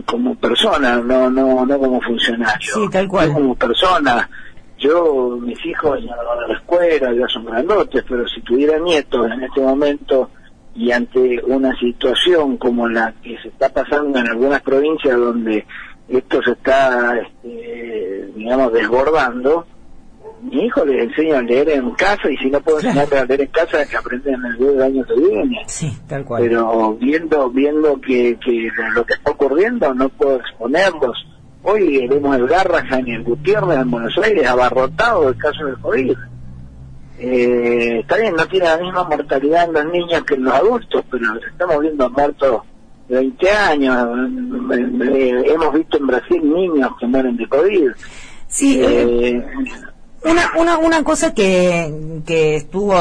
como 0.05 0.35
persona, 0.35 0.97
no 0.97 1.29
no 1.29 1.65
no 1.65 1.79
como 1.79 2.01
funcionario. 2.01 2.73
Sí, 2.73 2.89
tal 2.91 3.07
cual. 3.07 3.31
como 3.33 3.55
persona. 3.55 4.29
Yo, 4.77 5.37
mis 5.41 5.65
hijos 5.65 5.99
ya 6.03 6.15
van 6.15 6.43
a 6.43 6.47
la 6.47 6.53
escuela, 6.55 7.11
ya 7.13 7.27
son 7.29 7.45
grandotes, 7.45 8.03
pero 8.07 8.27
si 8.27 8.41
tuviera 8.41 8.77
nietos 8.77 9.31
en 9.31 9.43
este 9.43 9.61
momento 9.61 10.29
y 10.75 10.91
ante 10.91 11.41
una 11.45 11.75
situación 11.79 12.57
como 12.57 12.87
la 12.87 13.11
que 13.23 13.39
se 13.41 13.47
está 13.47 13.69
pasando 13.69 14.19
en 14.19 14.27
algunas 14.27 14.61
provincias 14.61 15.17
donde 15.17 15.65
esto 16.07 16.41
se 16.43 16.51
está, 16.51 17.17
este, 17.17 18.29
digamos, 18.35 18.71
desbordando, 18.71 19.65
mi 20.41 20.65
hijo 20.65 20.85
les 20.85 21.03
enseño 21.03 21.37
a 21.37 21.41
leer 21.41 21.69
en 21.69 21.91
casa 21.91 22.29
y 22.29 22.37
si 22.37 22.49
no 22.49 22.59
puedo 22.61 22.79
enseñar 22.79 23.13
a 23.13 23.25
leer 23.25 23.41
en 23.41 23.47
casa 23.47 23.85
que 23.85 23.97
aprenden 23.97 24.35
en 24.35 24.45
el 24.45 24.57
del 24.57 24.81
año 24.81 25.05
que 25.05 25.15
viene. 25.15 25.63
Sí, 25.67 25.91
tal 26.07 26.23
cual. 26.23 26.43
Pero 26.43 26.93
viendo 26.95 27.49
viendo 27.49 27.99
que, 27.99 28.37
que 28.43 28.69
lo 28.93 29.05
que 29.05 29.13
está 29.13 29.31
ocurriendo 29.31 29.93
no 29.93 30.09
puedo 30.09 30.37
exponerlos. 30.37 31.25
Hoy 31.63 32.07
vemos 32.07 32.35
el 32.37 32.47
Garrahan 32.47 33.07
y 33.07 33.11
el 33.11 33.23
Gutiérrez 33.23 33.79
en 33.79 33.91
Buenos 33.91 34.17
Aires 34.19 34.47
abarrotado 34.47 35.29
el 35.29 35.37
caso 35.37 35.65
del 35.65 35.77
COVID. 35.79 36.15
Eh, 37.19 37.99
está 38.01 38.17
bien, 38.17 38.35
no 38.35 38.45
tiene 38.47 38.67
la 38.67 38.77
misma 38.77 39.03
mortalidad 39.03 39.65
en 39.65 39.73
los 39.73 39.85
niños 39.91 40.23
que 40.23 40.35
en 40.35 40.43
los 40.43 40.53
adultos, 40.53 41.03
pero 41.09 41.25
estamos 41.49 41.79
viendo 41.81 42.09
muertos 42.11 42.61
de 43.09 43.15
20 43.15 43.51
años. 43.51 44.07
Eh, 44.71 45.43
hemos 45.47 45.73
visto 45.73 45.97
en 45.97 46.07
Brasil 46.07 46.53
niños 46.53 46.91
que 46.99 47.07
mueren 47.07 47.35
de 47.35 47.47
COVID. 47.47 47.89
Sí, 48.47 48.79
eh, 48.81 49.29
eh 49.29 49.45
una, 50.23 50.51
una, 50.57 50.77
una 50.77 51.03
cosa 51.03 51.33
que, 51.33 52.21
que 52.25 52.55
estuvo, 52.55 52.93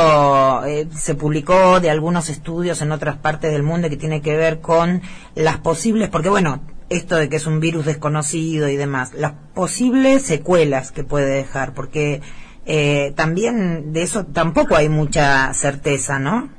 eh, 0.64 0.86
se 0.94 1.14
publicó 1.14 1.80
de 1.80 1.90
algunos 1.90 2.28
estudios 2.28 2.82
en 2.82 2.92
otras 2.92 3.16
partes 3.16 3.52
del 3.52 3.62
mundo 3.62 3.88
que 3.88 3.96
tiene 3.96 4.20
que 4.20 4.36
ver 4.36 4.60
con 4.60 5.02
las 5.34 5.58
posibles, 5.58 6.08
porque 6.08 6.28
bueno, 6.28 6.60
esto 6.90 7.16
de 7.16 7.28
que 7.28 7.36
es 7.36 7.46
un 7.46 7.60
virus 7.60 7.86
desconocido 7.86 8.68
y 8.68 8.76
demás, 8.76 9.14
las 9.14 9.32
posibles 9.54 10.22
secuelas 10.22 10.92
que 10.92 11.04
puede 11.04 11.28
dejar, 11.28 11.74
porque 11.74 12.20
eh, 12.66 13.12
también 13.16 13.92
de 13.92 14.02
eso 14.02 14.26
tampoco 14.26 14.76
hay 14.76 14.88
mucha 14.88 15.52
certeza, 15.54 16.18
¿no? 16.18 16.50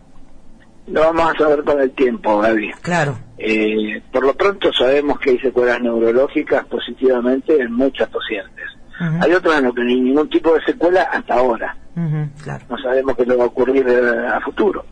Lo 0.87 1.01
vamos 1.01 1.33
a 1.35 1.37
saber 1.37 1.63
con 1.65 1.81
el 1.81 1.91
tiempo, 1.91 2.39
Gaby. 2.39 2.71
Claro. 2.81 3.17
Eh, 3.37 4.01
por 4.11 4.25
lo 4.25 4.33
pronto 4.33 4.71
sabemos 4.73 5.19
que 5.19 5.31
hay 5.31 5.39
secuelas 5.39 5.81
neurológicas 5.81 6.65
positivamente 6.65 7.61
en 7.61 7.73
muchas 7.73 8.09
pacientes 8.09 8.76
hay 9.00 9.32
otros 9.34 9.62
no 9.62 9.74
tienen 9.74 10.06
ningún 10.06 10.30
tipo 10.30 10.54
de 10.54 10.62
secuela 10.63 11.04
hasta 11.04 11.36
ahora. 11.36 11.75
No 11.96 12.77
sabemos 12.77 13.16
qué 13.16 13.25
le 13.25 13.36
va 13.36 13.44
a 13.44 13.48
ocurrir 13.48 13.88
eh, 13.88 14.27
a 14.27 14.39
futuro. 14.42 14.86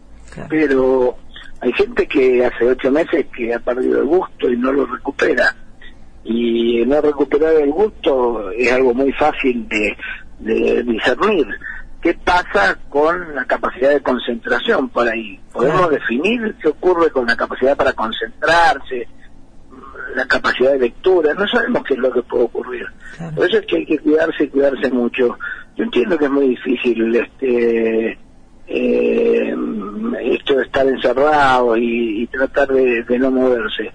Pero 0.50 1.18
hay 1.62 1.72
gente 1.74 2.08
que 2.08 2.46
hace 2.46 2.66
ocho 2.66 2.92
meses 2.92 3.26
que 3.36 3.54
ha 3.54 3.60
perdido 3.60 4.00
el 4.00 4.06
gusto 4.06 4.50
y 4.50 4.58
no 4.58 4.72
lo 4.72 4.86
recupera. 4.86 5.56
Y 6.24 6.84
no 6.86 7.00
recuperar 7.02 7.54
el 7.56 7.72
gusto 7.72 8.52
es 8.52 8.72
algo 8.72 8.94
muy 8.94 9.12
fácil 9.14 9.68
de, 9.68 9.96
de 10.40 10.84
discernir. 10.84 11.48
¿Qué 12.02 12.14
pasa 12.14 12.78
con 12.90 13.34
la 13.34 13.46
capacidad 13.46 13.90
de 13.90 14.02
concentración 14.02 14.90
por 14.90 15.08
ahí? 15.08 15.40
¿Podemos 15.52 15.90
definir 15.90 16.56
qué 16.62 16.70
ocurre 16.70 17.10
con 17.10 17.26
la 17.26 17.36
capacidad 17.36 17.76
para 17.76 17.94
concentrarse, 17.94 19.08
la 20.16 20.26
capacidad 20.26 20.74
de 20.74 20.80
lectura? 20.80 21.34
No 21.34 21.48
sabemos 21.48 21.84
qué 21.84 21.94
es 21.94 22.00
lo 22.00 22.12
que 22.12 22.22
puede 22.24 22.44
ocurrir. 22.44 22.86
Por 23.36 23.48
eso 23.48 23.60
es 23.60 23.66
que 23.66 23.78
hay 23.78 23.86
que 23.86 24.00
cuidarse 24.00 24.44
y 24.44 24.48
cuidarse 24.48 24.92
mucho. 24.92 25.38
Yo 25.76 25.84
entiendo 25.84 26.18
que 26.18 26.26
es 26.26 26.32
muy 26.32 26.50
difícil 26.50 27.16
este 27.16 28.18
eh, 28.68 29.56
esto 30.22 30.56
de 30.56 30.64
estar 30.64 30.88
encerrado 30.88 31.78
y, 31.78 32.28
tratar 32.28 32.70
de, 32.70 33.20
no 33.20 33.32
moverse, 33.32 33.92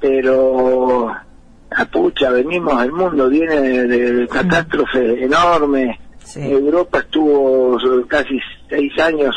pero 0.00 1.08
a 1.08 1.84
pucha, 1.86 2.30
venimos, 2.30 2.82
el 2.82 2.92
mundo 2.92 3.28
viene 3.28 3.60
de, 3.60 4.28
catástrofe 4.28 5.24
enorme. 5.24 5.98
Europa 6.36 7.00
estuvo 7.00 7.78
casi 8.06 8.38
seis 8.68 8.96
años 8.98 9.34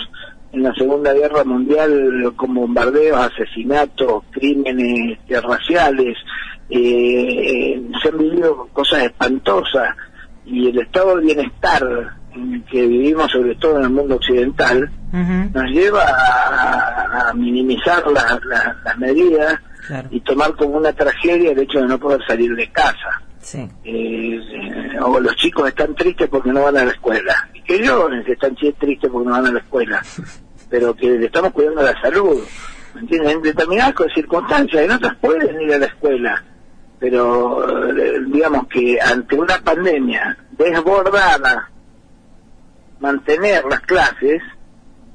en 0.55 0.63
la 0.63 0.73
Segunda 0.73 1.13
Guerra 1.13 1.43
Mundial 1.43 2.33
con 2.35 2.53
bombardeos, 2.53 3.19
asesinatos, 3.19 4.23
crímenes 4.31 5.19
raciales, 5.29 6.17
eh, 6.69 7.81
se 8.01 8.09
han 8.09 8.17
vivido 8.17 8.67
cosas 8.71 9.03
espantosas 9.03 9.95
y 10.45 10.69
el 10.69 10.79
estado 10.79 11.17
de 11.17 11.25
bienestar 11.25 11.83
que 12.69 12.87
vivimos 12.87 13.31
sobre 13.31 13.55
todo 13.55 13.77
en 13.77 13.83
el 13.83 13.89
mundo 13.89 14.15
occidental 14.15 14.89
nos 15.53 15.71
lleva 15.71 16.03
a, 16.03 17.33
minimizar 17.33 18.03
las 18.11 18.97
medidas 18.97 19.59
y 20.09 20.19
tomar 20.21 20.53
como 20.55 20.77
una 20.77 20.91
tragedia 20.93 21.51
el 21.51 21.59
hecho 21.59 21.79
de 21.79 21.87
no 21.87 21.97
poder 21.97 22.19
salir 22.27 22.53
de 22.55 22.69
casa. 22.71 23.21
Eh, 23.83 24.39
o 25.01 25.19
los 25.19 25.35
chicos 25.35 25.67
están 25.67 25.93
tristes 25.95 26.27
porque 26.27 26.51
no 26.51 26.63
van 26.63 26.77
a 26.77 26.85
la 26.85 26.91
escuela. 26.91 27.49
Y 27.53 27.61
que 27.61 27.79
lloren 27.79 28.25
si 28.25 28.31
están 28.31 28.55
tristes 28.55 29.09
porque 29.09 29.27
no 29.27 29.31
van 29.31 29.45
a 29.45 29.51
la 29.51 29.59
escuela. 29.59 30.01
Pero 30.69 30.95
que 30.95 31.07
le 31.07 31.25
estamos 31.25 31.51
cuidando 31.51 31.81
la 31.81 31.99
salud. 32.01 32.43
En 33.09 33.41
determinadas 33.41 33.93
circunstancias, 34.13 34.83
en 34.83 34.91
otras 34.91 35.15
pueden 35.17 35.61
ir 35.61 35.73
a 35.73 35.79
la 35.79 35.85
escuela 35.85 36.43
pero 36.99 37.97
eh, 37.97 38.21
digamos 38.27 38.67
que 38.67 38.99
ante 38.99 39.35
una 39.35 39.59
pandemia 39.59 40.37
desbordada, 40.57 41.69
mantener 42.99 43.65
las 43.65 43.81
clases, 43.81 44.41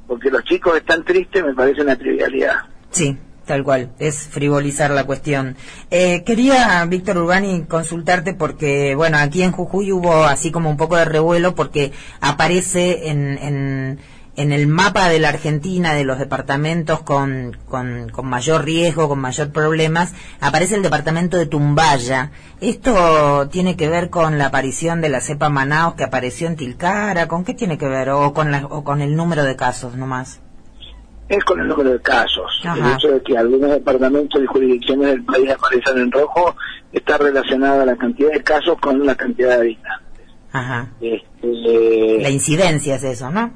porque 0.07 0.31
los 0.31 0.45
chicos 0.45 0.77
están 0.77 1.05
tristes, 1.05 1.45
me 1.45 1.55
parece 1.55 1.83
una 1.83 1.97
trivialidad. 1.97 2.57
Sí, 2.91 3.17
tal 3.47 3.65
cual, 3.65 3.91
es 3.99 4.29
frivolizar 4.29 4.91
la 4.91 5.05
cuestión. 5.05 5.57
Eh, 5.91 6.23
quería, 6.25 6.85
Víctor 6.87 7.19
Urbani, 7.19 7.65
consultarte 7.65 8.35
porque, 8.35 8.95
bueno, 8.95 9.19
aquí 9.19 9.43
en 9.43 9.53
Jujuy 9.53 9.93
hubo 9.93 10.25
así 10.25 10.53
como 10.53 10.71
un 10.71 10.77
poco 10.77 10.97
de 10.97 11.07
revuelo 11.07 11.55
porque 11.55 11.93
aparece 12.21 13.09
en, 13.09 13.39
en 13.39 13.99
en 14.41 14.53
el 14.53 14.67
mapa 14.67 15.09
de 15.11 15.19
la 15.19 15.29
Argentina, 15.29 15.93
de 15.93 16.05
los 16.05 16.19
departamentos 16.19 17.03
con, 17.03 17.59
con, 17.69 18.11
mayor 18.25 18.65
riesgo, 18.65 19.07
con 19.07 19.19
mayor 19.19 19.53
problemas, 19.53 20.15
aparece 20.41 20.77
el 20.77 20.83
departamento 20.83 21.37
de 21.37 21.45
Tumbaya. 21.45 22.31
¿Esto 22.63 23.49
tiene 23.49 23.77
que 23.77 23.89
ver 23.91 24.09
con 24.09 24.39
la 24.39 24.47
aparición 24.47 25.03
de 25.03 25.11
la 25.11 25.21
cepa 25.21 25.51
Manaus 25.51 25.95
que 25.95 26.05
apareció 26.05 26.47
en 26.47 26.57
Tilcara? 26.57 27.29
¿Con 27.29 27.45
qué 27.45 27.53
tiene 27.53 27.77
que 27.77 27.87
ver? 27.87 28.09
¿O 28.11 28.33
con, 28.33 28.51
la, 28.51 28.65
o 28.65 28.83
con 28.83 29.03
el 29.03 29.15
número 29.15 29.45
de 29.45 29.57
casos 29.57 29.95
nomás? 29.95 30.41
Es 31.29 31.45
con 31.45 31.61
el 31.61 31.69
número 31.69 31.91
de 31.91 32.01
casos. 32.01 32.63
El 32.65 32.95
hecho 32.95 33.09
de 33.09 33.23
que 33.23 33.37
algunos 33.37 33.71
departamentos 33.71 34.43
y 34.43 34.47
jurisdicciones 34.47 35.09
del 35.09 35.25
país 35.25 35.51
aparezcan 35.51 35.99
en 35.99 36.11
rojo 36.11 36.57
está 36.93 37.19
relacionado 37.19 37.83
a 37.83 37.85
la 37.85 37.97
cantidad 37.97 38.33
de 38.33 38.43
casos 38.43 38.79
con 38.81 39.05
la 39.05 39.15
cantidad 39.15 39.51
de 39.51 39.55
habitantes. 39.55 40.27
Ajá. 40.51 40.89
Este, 41.01 42.23
la 42.23 42.31
incidencia 42.31 42.97
es 42.97 43.05
eso, 43.05 43.31
¿no? 43.31 43.53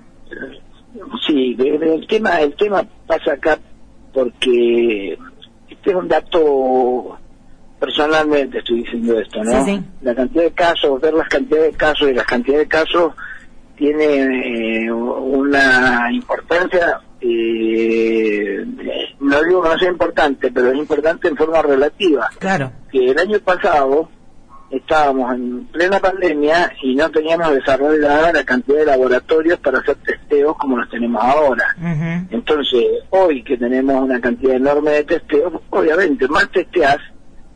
Sí, 1.26 1.56
el 1.58 2.06
tema, 2.06 2.40
el 2.40 2.54
tema 2.54 2.84
pasa 3.06 3.32
acá 3.32 3.58
porque 4.12 5.18
este 5.68 5.90
es 5.90 5.96
un 5.96 6.08
dato 6.08 7.18
personalmente 7.80 8.58
estoy 8.58 8.82
diciendo 8.82 9.18
esto, 9.18 9.42
¿no? 9.42 9.84
La 10.02 10.14
cantidad 10.14 10.44
de 10.44 10.52
casos, 10.52 11.00
ver 11.00 11.14
las 11.14 11.28
cantidades 11.28 11.72
de 11.72 11.76
casos 11.76 12.08
y 12.08 12.14
las 12.14 12.26
cantidades 12.26 12.64
de 12.64 12.68
casos 12.68 13.12
tiene 13.76 14.84
eh, 14.84 14.92
una 14.92 16.08
importancia, 16.12 17.00
eh, 17.20 18.64
no 19.20 19.42
digo 19.42 19.62
que 19.62 19.68
no 19.68 19.78
sea 19.78 19.90
importante, 19.90 20.50
pero 20.52 20.70
es 20.70 20.78
importante 20.78 21.28
en 21.28 21.36
forma 21.36 21.60
relativa. 21.60 22.30
Claro. 22.38 22.70
Que 22.90 23.10
el 23.10 23.18
año 23.18 23.38
pasado 23.40 24.08
estábamos 24.76 25.34
en 25.34 25.66
plena 25.66 26.00
pandemia 26.00 26.72
y 26.82 26.94
no 26.94 27.10
teníamos 27.10 27.54
desarrollada 27.54 28.32
la 28.32 28.44
cantidad 28.44 28.78
de 28.78 28.86
laboratorios 28.86 29.58
para 29.60 29.78
hacer 29.78 29.96
testeos 29.96 30.56
como 30.56 30.76
los 30.76 30.88
tenemos 30.88 31.22
ahora. 31.22 31.76
Entonces, 32.30 32.84
hoy 33.10 33.42
que 33.42 33.56
tenemos 33.56 34.02
una 34.02 34.20
cantidad 34.20 34.56
enorme 34.56 34.90
de 34.92 35.04
testeos, 35.04 35.52
obviamente 35.70 36.28
más 36.28 36.50
testeas 36.50 36.98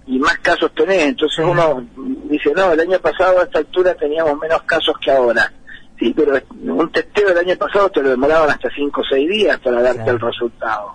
y 0.06 0.18
más 0.18 0.38
casos 0.38 0.72
tenés. 0.74 1.04
Entonces 1.04 1.44
uno 1.44 1.86
dice, 2.30 2.52
no, 2.54 2.72
el 2.72 2.80
año 2.80 2.98
pasado 2.98 3.40
a 3.40 3.44
esta 3.44 3.58
altura 3.58 3.94
teníamos 3.94 4.38
menos 4.38 4.62
casos 4.62 4.96
que 4.98 5.10
ahora. 5.10 5.52
Sí, 5.98 6.14
pero 6.16 6.40
un 6.62 6.92
testeo 6.92 7.28
del 7.28 7.38
año 7.38 7.56
pasado 7.56 7.90
te 7.90 8.02
lo 8.02 8.10
demoraban 8.10 8.48
hasta 8.50 8.70
5 8.70 9.00
o 9.00 9.04
6 9.04 9.28
días 9.28 9.58
para 9.58 9.82
darte 9.82 10.08
el 10.10 10.20
resultado. 10.20 10.94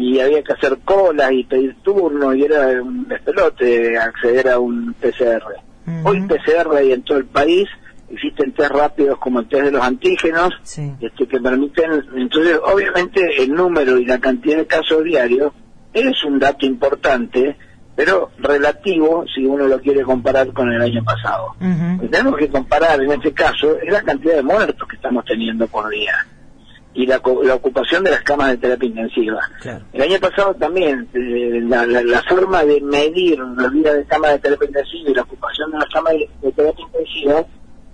Y 0.00 0.18
había 0.18 0.42
que 0.42 0.54
hacer 0.54 0.78
colas 0.84 1.30
y 1.32 1.44
pedir 1.44 1.76
turno 1.82 2.34
y 2.34 2.42
era 2.44 2.82
un 2.82 3.06
despelote 3.06 3.98
acceder 3.98 4.48
a 4.48 4.58
un 4.58 4.94
PCR. 4.94 5.42
Ujú. 5.86 6.08
Hoy 6.08 6.22
PCR 6.22 6.74
hay 6.76 6.92
en 6.92 7.02
todo 7.02 7.18
el 7.18 7.26
país, 7.26 7.68
existen 8.10 8.52
test 8.52 8.70
rápidos 8.70 9.18
como 9.18 9.40
el 9.40 9.48
test 9.48 9.64
de 9.64 9.70
los 9.72 9.82
antígenos, 9.82 10.54
Sí. 10.62 10.90
este, 11.00 11.26
que 11.28 11.38
permiten, 11.38 12.02
entonces 12.16 12.58
obviamente 12.64 13.42
el 13.42 13.52
número 13.52 13.98
y 13.98 14.06
la 14.06 14.18
cantidad 14.18 14.56
de 14.56 14.66
casos 14.66 15.04
diarios 15.04 15.52
es 15.92 16.24
un 16.24 16.38
dato 16.38 16.64
importante, 16.64 17.56
pero 17.94 18.30
relativo 18.38 19.24
si 19.34 19.44
uno 19.44 19.66
lo 19.68 19.78
quiere 19.80 20.02
comparar 20.02 20.50
con 20.54 20.72
el 20.72 20.80
año 20.80 21.04
pasado. 21.04 21.54
Lo 21.60 22.00
que 22.00 22.08
tenemos 22.08 22.38
que 22.38 22.48
comparar 22.48 23.02
en 23.02 23.12
este 23.12 23.32
caso 23.34 23.76
es 23.82 23.92
la 23.92 24.00
cantidad 24.02 24.36
de 24.36 24.42
muertos 24.42 24.88
que 24.88 24.96
estamos 24.96 25.24
teniendo 25.26 25.66
por 25.66 25.90
día 25.90 26.14
y 26.94 27.06
la, 27.06 27.20
la 27.44 27.54
ocupación 27.54 28.02
de 28.04 28.10
las 28.10 28.22
camas 28.22 28.48
de 28.50 28.56
terapia 28.58 28.88
intensiva. 28.88 29.40
Claro. 29.60 29.84
El 29.92 30.02
año 30.02 30.18
pasado 30.20 30.54
también 30.54 31.08
eh, 31.14 31.60
la, 31.62 31.86
la- 31.86 32.02
la 32.02 32.22
forma 32.22 32.64
de 32.64 32.80
medir 32.80 33.38
los 33.38 33.72
días 33.72 33.94
de 33.94 34.04
cama 34.06 34.28
de 34.28 34.38
terapia 34.40 34.66
intensiva 34.66 35.10
y 35.10 35.14
la 35.14 35.22
ocupación 35.22 35.70
de 35.70 35.78
las 35.78 35.88
camas 35.88 36.12
de, 36.14 36.28
de 36.42 36.52
terapia 36.52 36.84
intensiva 36.84 37.44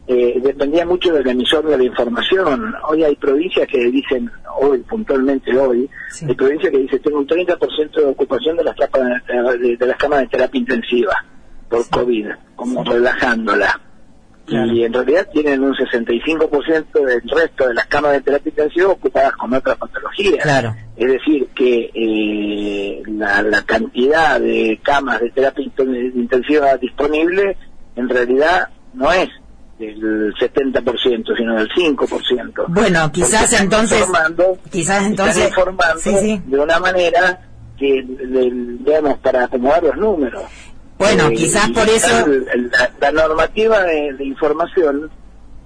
eh, 0.08 0.40
dependía 0.42 0.86
mucho 0.86 1.12
del 1.12 1.26
emisor 1.26 1.66
de 1.66 1.76
la 1.76 1.82
información. 1.84 2.74
Hoy 2.88 3.02
hay 3.04 3.16
provincias 3.16 3.66
que 3.68 3.78
dicen, 3.90 4.30
hoy 4.60 4.78
puntualmente 4.78 5.56
hoy, 5.58 5.90
Sí. 6.10 6.24
hay 6.28 6.34
provincias 6.34 6.70
que 6.70 6.78
dicen 6.78 7.02
tengo 7.02 7.18
un 7.18 7.26
30% 7.26 7.90
de 7.92 8.04
ocupación 8.04 8.56
de 8.56 8.64
las, 8.64 8.76
capas 8.76 9.02
de, 9.26 9.76
las 9.84 9.96
camas 9.96 10.20
de 10.20 10.26
terapia 10.28 10.58
intensiva 10.60 11.12
por 11.68 11.82
Sí. 11.82 11.90
COVID, 11.90 12.26
como 12.54 12.84
relajándola. 12.84 13.80
Claro. 14.46 14.72
Y 14.72 14.84
en 14.84 14.92
realidad 14.92 15.28
tienen 15.32 15.62
un 15.62 15.74
65% 15.74 17.04
del 17.04 17.22
resto 17.28 17.66
de 17.68 17.74
las 17.74 17.86
camas 17.86 18.12
de 18.12 18.20
terapia 18.20 18.50
intensiva 18.50 18.88
ocupadas 18.90 19.32
con 19.32 19.52
otras 19.52 19.76
patologías. 19.76 20.42
Claro. 20.42 20.74
Es 20.96 21.08
decir, 21.12 21.48
que 21.54 21.90
eh, 21.94 23.02
la, 23.08 23.42
la 23.42 23.62
cantidad 23.62 24.40
de 24.40 24.78
camas 24.82 25.20
de 25.20 25.30
terapia 25.30 25.64
inten- 25.64 26.12
intensiva 26.14 26.76
disponible 26.76 27.56
en 27.96 28.08
realidad 28.08 28.68
no 28.94 29.12
es 29.12 29.28
del 29.78 30.32
70%, 30.34 31.36
sino 31.36 31.54
del 31.56 31.68
5%. 31.68 32.64
Bueno, 32.68 33.12
quizás 33.12 33.44
están 33.44 33.64
entonces, 33.64 34.00
informando- 34.00 34.58
quizás 34.70 34.96
están 34.96 35.10
entonces, 35.10 35.48
informando 35.48 35.98
sí, 36.00 36.14
sí. 36.18 36.42
de 36.46 36.58
una 36.58 36.78
manera 36.78 37.40
que, 37.76 38.02
digamos, 38.06 39.18
para 39.18 39.44
acomodar 39.44 39.82
los 39.82 39.96
números. 39.98 40.44
Bueno, 40.98 41.28
Eh, 41.28 41.34
quizás 41.34 41.70
por 41.70 41.88
eso, 41.88 42.26
la, 42.26 42.90
la 43.00 43.12
normativa 43.28 43.82
de, 43.84 44.14
de 44.14 44.24
información 44.24 45.10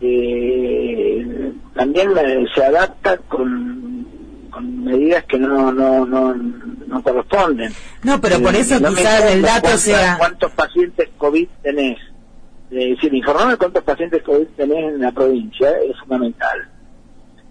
eh, 0.00 1.52
también 1.74 2.10
eh, 2.18 2.44
se 2.54 2.64
adapta 2.64 3.16
con, 3.18 4.06
con 4.50 4.84
medidas 4.84 5.24
que 5.24 5.38
no 5.38 5.70
no 5.72 6.04
no, 6.06 6.34
no 6.34 7.02
corresponden. 7.02 7.72
no, 8.02 8.20
pero 8.20 8.40
por 8.40 8.54
Eh, 8.54 8.60
eso 8.60 8.80
no 8.80 8.88
quizás 8.90 9.32
el 9.32 9.42
dato 9.42 9.76
sea, 9.76 10.16
¿Cuántos 10.18 10.50
pacientes 10.52 11.08
COVID 11.16 11.48
tenés? 11.62 11.98
Es 12.70 12.90
decir, 12.96 13.12
informarme 13.14 13.56
cuántos 13.56 13.82
pacientes 13.84 14.22
COVID 14.22 14.46
tenés 14.56 14.94
en 14.94 15.00
la 15.00 15.12
provincia 15.12 15.70
es 15.88 15.96
fundamental. 16.00 16.68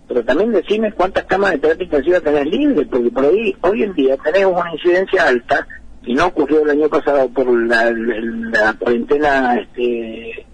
Pero 0.08 0.23
también 0.23 0.51
decime 0.51 0.91
cuántas 0.93 1.25
camas 1.25 1.51
de 1.51 1.58
terapia 1.60 1.84
intensiva 1.84 2.19
tenés 2.21 2.45
libres, 2.47 2.88
porque 2.89 3.12
por 3.12 3.25
ahí, 3.25 3.56
hoy 3.62 3.84
en 3.84 3.93
día 3.93 4.17
tenemos 4.23 4.60
una 4.60 4.73
incidencia 4.73 5.27
alta, 5.27 5.67
y 6.03 6.13
no 6.13 6.27
ocurrió 6.27 6.63
el 6.63 6.69
año 6.71 6.89
pasado 6.89 7.29
por 7.29 7.51
la, 7.67 7.91
la 7.91 8.73
cuarentena, 8.73 9.59
este, 9.59 10.45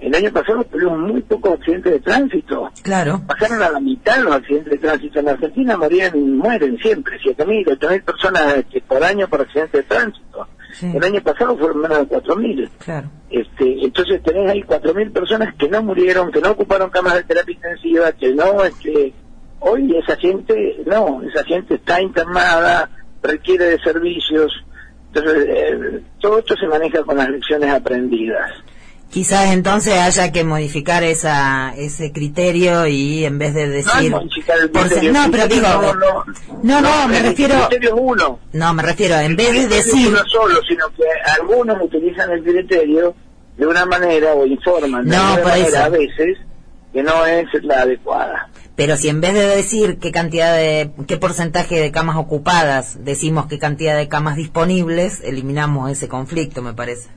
el 0.00 0.14
año 0.14 0.32
pasado 0.32 0.64
tuvimos 0.64 0.98
muy 0.98 1.22
pocos 1.22 1.54
accidentes 1.54 1.92
de 1.92 2.00
tránsito 2.00 2.70
claro, 2.82 3.20
pasaron 3.26 3.62
a 3.62 3.70
la 3.70 3.80
mitad 3.80 4.18
los 4.22 4.34
accidentes 4.34 4.72
de 4.72 4.78
tránsito 4.78 5.20
en 5.20 5.28
Argentina, 5.28 5.76
morían, 5.76 6.36
mueren 6.36 6.78
siempre, 6.78 7.18
7.000, 7.18 7.78
8.000 7.78 8.02
personas 8.02 8.56
este, 8.58 8.80
por 8.82 9.02
año 9.02 9.28
por 9.28 9.40
accidentes 9.40 9.80
de 9.80 9.82
tránsito. 9.82 10.46
Sí. 10.72 10.92
El 10.94 11.02
año 11.02 11.22
pasado 11.22 11.56
fueron 11.56 11.80
menos 11.80 11.98
de 12.00 12.16
4.000. 12.16 12.68
claro. 12.78 13.10
Este, 13.30 13.84
entonces 13.84 14.22
tenés 14.22 14.50
ahí 14.50 14.62
4.000 14.62 15.12
personas 15.12 15.54
que 15.54 15.68
no 15.68 15.82
murieron, 15.82 16.30
que 16.30 16.40
no 16.40 16.50
ocuparon 16.50 16.90
camas 16.90 17.14
de 17.14 17.24
terapia 17.24 17.54
intensiva, 17.54 18.12
que 18.12 18.34
no, 18.34 18.64
este, 18.64 19.12
hoy 19.60 19.96
esa 19.96 20.16
gente, 20.16 20.76
no, 20.86 21.22
esa 21.22 21.44
gente 21.44 21.74
está 21.74 22.00
internada, 22.00 22.90
requiere 23.22 23.64
de 23.64 23.78
servicios. 23.80 24.52
Entonces, 25.14 25.46
eh, 25.48 26.00
todo 26.20 26.38
esto 26.38 26.54
se 26.56 26.66
maneja 26.66 27.02
con 27.02 27.16
las 27.16 27.28
lecciones 27.30 27.70
aprendidas. 27.72 28.50
Quizás 29.10 29.52
entonces 29.54 29.94
haya 29.94 30.30
que 30.32 30.44
modificar 30.44 31.02
esa 31.02 31.72
ese 31.74 32.12
criterio 32.12 32.86
y 32.86 33.24
en 33.24 33.38
vez 33.38 33.54
de 33.54 33.66
decir 33.66 34.10
no, 34.10 34.20
el 34.20 34.28
criterio, 34.70 35.12
no, 35.12 35.30
pero 35.30 35.48
digo, 35.48 35.66
no, 36.62 36.80
no, 36.82 37.08
me 37.08 37.16
el 37.16 37.24
refiero, 37.24 37.54
criterio 37.68 37.94
es 37.94 38.00
uno. 38.02 38.38
no, 38.52 38.74
me 38.74 38.82
refiero, 38.82 39.14
en 39.16 39.34
vez 39.34 39.54
de 39.54 39.62
No 39.62 39.68
decir, 39.68 40.08
uno 40.08 40.18
solo, 40.26 40.60
sino 40.68 40.86
que 40.94 41.04
algunos 41.40 41.78
utilizan 41.82 42.30
el 42.32 42.42
criterio 42.44 43.14
de 43.56 43.66
una 43.66 43.86
manera 43.86 44.34
o 44.34 44.44
informan 44.44 45.08
de 45.08 45.16
No, 45.16 45.34
una 45.36 45.42
manera 45.42 45.66
eso. 45.68 45.82
a 45.84 45.88
veces 45.88 46.38
que 46.92 47.02
no 47.02 47.24
es 47.24 47.46
la 47.62 47.80
adecuada. 47.80 48.50
Pero 48.78 48.96
si 48.96 49.08
en 49.08 49.20
vez 49.20 49.34
de 49.34 49.44
decir 49.44 49.98
qué 49.98 50.12
cantidad 50.12 50.54
de, 50.54 50.92
qué 51.08 51.16
porcentaje 51.16 51.80
de 51.80 51.90
camas 51.90 52.14
ocupadas, 52.16 53.04
decimos 53.04 53.46
qué 53.46 53.58
cantidad 53.58 53.96
de 53.96 54.06
camas 54.06 54.36
disponibles, 54.36 55.20
eliminamos 55.24 55.90
ese 55.90 56.06
conflicto, 56.06 56.62
me 56.62 56.74
parece. 56.74 57.08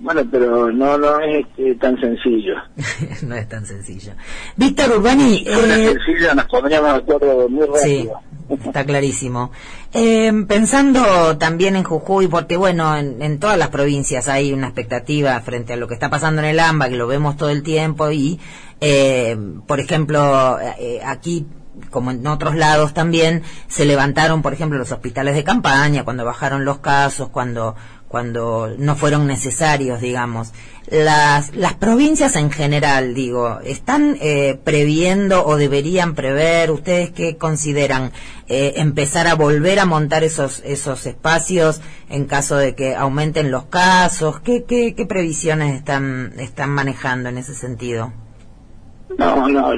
Bueno, 0.00 0.22
pero 0.28 0.72
no 0.72 0.98
no 0.98 1.20
es 1.20 1.46
este, 1.46 1.76
tan 1.76 2.00
sencillo. 2.00 2.56
no 3.22 3.36
es 3.36 3.48
tan 3.48 3.64
sencillo. 3.64 4.14
Víctor 4.56 4.90
Urbani, 4.98 5.44
fuera 5.44 5.78
eh, 5.78 5.92
sencillo 5.92 6.34
nos 6.34 6.46
pondríamos 6.46 6.92
de 6.94 6.98
acuerdo 6.98 7.48
muy 7.48 7.68
Sí, 7.80 8.08
rápido. 8.48 8.66
está 8.66 8.84
clarísimo. 8.84 9.52
Eh, 9.92 10.32
pensando 10.48 11.38
también 11.38 11.76
en 11.76 11.84
Jujuy, 11.84 12.26
porque 12.26 12.56
bueno, 12.56 12.96
en, 12.96 13.22
en 13.22 13.38
todas 13.38 13.56
las 13.56 13.68
provincias 13.68 14.26
hay 14.26 14.52
una 14.52 14.66
expectativa 14.66 15.38
frente 15.42 15.74
a 15.74 15.76
lo 15.76 15.86
que 15.86 15.94
está 15.94 16.10
pasando 16.10 16.42
en 16.42 16.48
el 16.48 16.58
AMBA, 16.58 16.88
que 16.88 16.96
lo 16.96 17.06
vemos 17.06 17.36
todo 17.36 17.50
el 17.50 17.62
tiempo, 17.62 18.10
y, 18.10 18.40
eh, 18.80 19.36
por 19.66 19.80
ejemplo, 19.80 20.58
eh, 20.60 21.00
aquí 21.04 21.46
como 21.90 22.10
en 22.10 22.26
otros 22.26 22.54
lados 22.54 22.94
también, 22.94 23.42
se 23.68 23.84
levantaron, 23.84 24.42
por 24.42 24.52
ejemplo, 24.52 24.78
los 24.78 24.92
hospitales 24.92 25.34
de 25.34 25.44
campaña, 25.44 26.04
cuando 26.04 26.24
bajaron 26.24 26.64
los 26.64 26.78
casos, 26.78 27.28
cuando, 27.30 27.74
cuando 28.08 28.74
no 28.78 28.96
fueron 28.96 29.26
necesarios, 29.26 30.00
digamos. 30.00 30.52
Las, 30.88 31.54
las 31.56 31.74
provincias 31.74 32.36
en 32.36 32.50
general, 32.50 33.14
digo, 33.14 33.60
¿están 33.64 34.16
eh, 34.20 34.58
previendo 34.62 35.44
o 35.46 35.56
deberían 35.56 36.14
prever, 36.14 36.70
ustedes 36.70 37.10
qué 37.10 37.36
consideran, 37.36 38.12
eh, 38.48 38.74
empezar 38.76 39.26
a 39.26 39.34
volver 39.34 39.80
a 39.80 39.86
montar 39.86 40.24
esos, 40.24 40.62
esos 40.64 41.06
espacios 41.06 41.80
en 42.10 42.26
caso 42.26 42.56
de 42.56 42.74
que 42.74 42.94
aumenten 42.94 43.50
los 43.50 43.64
casos? 43.64 44.40
¿Qué, 44.40 44.64
qué, 44.64 44.94
qué 44.94 45.06
previsiones 45.06 45.74
están, 45.74 46.34
están 46.38 46.70
manejando 46.70 47.30
en 47.30 47.38
ese 47.38 47.54
sentido? 47.54 48.12
No, 49.18 49.48
no, 49.48 49.74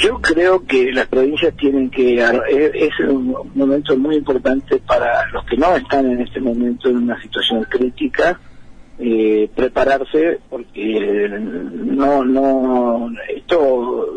yo 0.00 0.20
creo 0.20 0.64
que 0.64 0.92
las 0.92 1.06
provincias 1.08 1.54
tienen 1.56 1.90
que, 1.90 2.14
es, 2.48 3.00
un 3.00 3.36
momento 3.54 3.96
muy 3.98 4.16
importante 4.16 4.78
para 4.78 5.28
los 5.30 5.44
que 5.44 5.56
no 5.56 5.76
están 5.76 6.06
en 6.10 6.20
este 6.22 6.40
momento 6.40 6.88
en 6.88 6.96
una 6.98 7.20
situación 7.20 7.64
crítica, 7.68 8.38
eh, 8.98 9.50
prepararse 9.54 10.40
porque 10.48 11.28
no, 11.38 12.24
no, 12.24 13.10
esto 13.28 14.14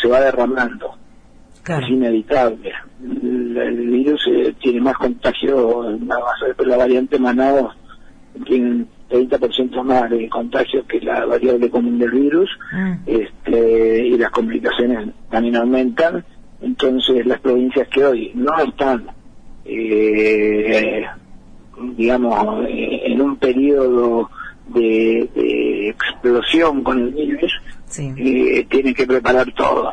se 0.00 0.08
va 0.08 0.20
derramando, 0.20 0.94
Claro. 1.62 1.84
es 1.84 1.92
inevitable. 1.92 2.72
El, 3.02 3.56
el 3.56 3.88
virus 3.88 4.26
eh, 4.28 4.54
tiene 4.60 4.80
más 4.80 4.96
contagio, 4.96 5.98
la, 6.06 6.18
la 6.64 6.76
variante 6.76 7.18
Manaus 7.18 7.74
tiene 8.46 8.86
30% 9.12 9.82
más 9.84 10.10
de 10.10 10.28
contagio 10.28 10.86
que 10.86 11.00
la 11.00 11.24
variable 11.26 11.68
común 11.70 11.98
del 11.98 12.10
virus 12.10 12.50
Mm. 12.72 12.92
este, 13.06 14.06
y 14.06 14.16
las 14.18 14.30
complicaciones 14.30 15.08
también 15.30 15.56
aumentan. 15.56 16.24
Entonces 16.62 17.26
las 17.26 17.40
provincias 17.40 17.88
que 17.88 18.04
hoy 18.04 18.32
no 18.34 18.56
están, 18.58 19.04
eh, 19.64 21.04
digamos, 21.96 22.66
eh, 22.68 23.02
en 23.06 23.20
un 23.20 23.36
periodo 23.36 24.30
de, 24.68 25.28
de 25.34 25.88
explosión 25.90 26.82
con 26.82 26.98
el 27.00 27.10
virus, 27.10 27.52
eh, 28.16 28.66
tienen 28.70 28.94
que 28.94 29.06
preparar 29.06 29.52
todo, 29.52 29.92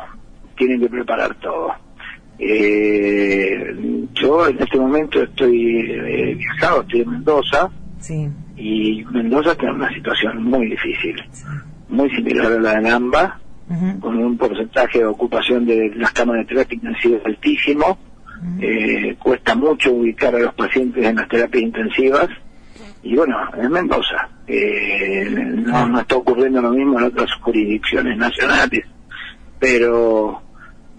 tienen 0.56 0.80
que 0.80 0.88
preparar 0.88 1.34
todo. 1.40 1.72
Eh, 2.38 3.74
yo 4.14 4.46
en 4.48 4.62
este 4.62 4.78
momento 4.78 5.22
estoy 5.22 5.90
eh, 5.90 6.34
viajado, 6.38 6.80
estoy 6.82 7.00
en 7.02 7.10
Mendoza, 7.10 7.70
y 8.60 9.04
Mendoza 9.06 9.54
tiene 9.54 9.74
una 9.74 9.92
situación 9.92 10.44
muy 10.44 10.66
difícil, 10.68 11.16
muy 11.88 12.10
similar 12.10 12.52
a 12.52 12.60
la 12.60 12.74
de 12.74 12.80
Namba, 12.82 13.40
con 14.00 14.18
un 14.18 14.36
porcentaje 14.36 14.98
de 14.98 15.06
ocupación 15.06 15.64
de 15.64 15.92
las 15.94 16.12
cámaras 16.12 16.44
de 16.44 16.54
terapia 16.54 16.74
intensiva 16.74 17.18
altísimo, 17.24 17.98
eh, 18.60 19.16
cuesta 19.18 19.54
mucho 19.54 19.92
ubicar 19.92 20.34
a 20.34 20.40
los 20.40 20.54
pacientes 20.54 21.04
en 21.04 21.16
las 21.16 21.28
terapias 21.28 21.62
intensivas, 21.62 22.28
y 23.02 23.16
bueno, 23.16 23.36
en 23.56 23.70
Mendoza. 23.70 24.28
Eh, 24.46 25.30
no, 25.30 25.88
no 25.88 26.00
está 26.00 26.16
ocurriendo 26.16 26.60
lo 26.60 26.70
mismo 26.70 26.98
en 26.98 27.06
otras 27.06 27.32
jurisdicciones 27.40 28.18
nacionales, 28.18 28.84
pero 29.58 30.42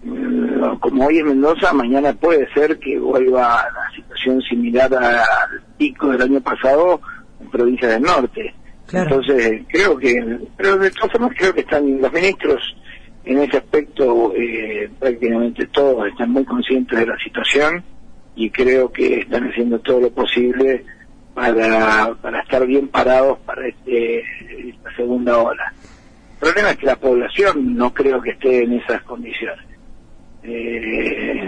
mm, 0.04 0.78
como 0.80 1.06
hoy 1.06 1.20
en 1.20 1.28
Mendoza, 1.28 1.74
mañana 1.74 2.14
puede 2.14 2.52
ser 2.54 2.80
que 2.80 2.98
vuelva 2.98 3.62
a 3.62 3.66
la 3.66 3.96
situación 3.96 4.42
similar 4.42 4.92
al 4.96 5.62
pico 5.78 6.10
del 6.10 6.22
año 6.22 6.42
pasado 6.42 7.02
en 7.02 7.11
provincias 7.50 7.92
del 7.92 8.02
norte. 8.02 8.54
Entonces, 8.92 9.62
creo 9.70 9.98
que, 9.98 10.40
pero 10.58 10.78
de 10.78 10.92
todas 10.92 11.12
formas 11.14 11.32
creo 11.38 11.54
que 11.54 11.62
están 11.62 12.02
los 12.02 12.12
ministros 12.12 12.76
en 13.24 13.38
ese 13.40 13.58
aspecto, 13.58 14.34
eh, 14.36 14.90
prácticamente 15.00 15.68
todos 15.68 16.08
están 16.08 16.32
muy 16.32 16.44
conscientes 16.44 17.00
de 17.00 17.06
la 17.06 17.18
situación 17.24 17.84
y 18.36 18.50
creo 18.50 18.92
que 18.92 19.20
están 19.20 19.50
haciendo 19.50 19.80
todo 19.80 20.02
lo 20.02 20.10
posible 20.12 20.84
para, 21.34 22.14
para 22.22 22.42
estar 22.42 22.66
bien 22.66 22.88
parados 22.88 23.40
para 23.46 23.68
este, 23.68 24.24
esta 24.70 24.96
segunda 24.96 25.38
ola. 25.38 25.74
El 26.34 26.40
problema 26.40 26.72
es 26.72 26.78
que 26.78 26.86
la 26.88 26.96
población 26.96 27.76
no 27.76 27.94
creo 27.94 28.22
que 28.22 28.32
esté 28.32 28.64
en 28.64 28.74
esas 28.74 29.02
condiciones. 29.04 29.66
Eh, 30.44 31.40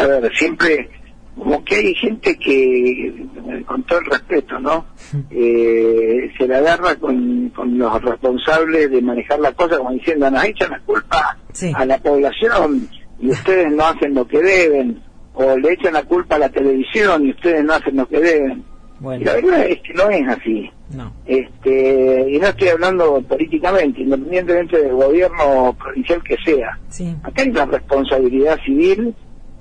a 0.00 0.06
ver, 0.06 0.34
siempre 0.34 0.88
como 1.36 1.62
que 1.64 1.76
hay 1.76 1.94
gente 1.94 2.36
que, 2.38 3.26
con 3.66 3.82
todo 3.84 3.98
el 4.00 4.06
respeto, 4.06 4.58
¿no? 4.58 4.86
Eh, 5.30 6.30
se 6.38 6.46
la 6.46 6.58
agarra 6.58 6.94
con, 6.96 7.50
con 7.50 7.78
los 7.78 8.02
responsables 8.02 8.90
de 8.90 9.02
manejar 9.02 9.38
la 9.40 9.52
cosa 9.52 9.78
como 9.78 9.92
diciendo, 9.92 10.30
nos 10.30 10.44
echan 10.44 10.70
la 10.70 10.80
culpa 10.80 11.36
a 11.74 11.84
la 11.84 11.98
población 11.98 12.88
y 13.20 13.30
ustedes 13.30 13.72
no 13.72 13.84
hacen 13.84 14.14
lo 14.14 14.26
que 14.26 14.40
deben 14.40 15.02
o 15.34 15.56
le 15.56 15.72
echan 15.72 15.92
la 15.92 16.04
culpa 16.04 16.36
a 16.36 16.38
la 16.38 16.48
televisión 16.48 17.26
y 17.26 17.30
ustedes 17.30 17.64
no 17.64 17.74
hacen 17.74 17.96
lo 17.96 18.08
que 18.08 18.18
deben. 18.18 18.64
Y 19.00 19.24
la 19.24 19.34
verdad 19.34 19.66
es 19.66 19.80
que 19.82 19.94
no 19.94 20.08
es 20.08 20.28
así. 20.28 20.70
No. 20.90 21.12
Este, 21.26 22.30
y 22.30 22.38
no 22.38 22.46
estoy 22.46 22.68
hablando 22.68 23.20
políticamente, 23.22 24.00
independientemente 24.00 24.80
del 24.80 24.94
gobierno 24.94 25.76
provincial 25.78 26.22
que 26.22 26.36
sea. 26.44 26.78
Acá 27.22 27.42
hay 27.42 27.50
una 27.50 27.66
responsabilidad 27.66 28.58
civil 28.64 29.14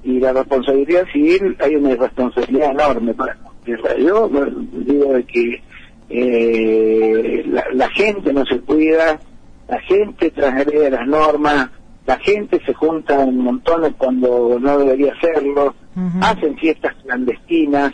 y 0.06 0.20
la 0.20 0.32
responsabilidad 0.32 1.06
civil 1.12 1.58
hay 1.60 1.76
una 1.76 1.96
responsabilidad 1.96 2.72
enorme 2.72 3.14
para 3.16 3.38
yo 3.66 4.30
digo 4.74 5.14
de 5.14 5.24
que 5.26 5.64
eh, 6.10 7.44
la, 7.74 7.90
gente 7.90 8.32
no 8.32 8.46
se 8.46 8.60
cuida, 8.60 9.20
la 9.68 9.80
gente 9.82 10.30
transgrede 10.30 10.92
las 10.92 11.08
normas, 11.08 11.72
la 12.06 12.18
gente 12.20 12.62
se 12.64 12.74
junta 12.76 13.24
en 13.24 13.40
montones 13.40 13.94
cuando 13.98 14.60
no 14.60 14.78
debería 14.78 15.14
hacerlo, 15.14 15.74
hacen 16.22 16.56
fiestas 16.58 16.94
clandestinas, 17.04 17.92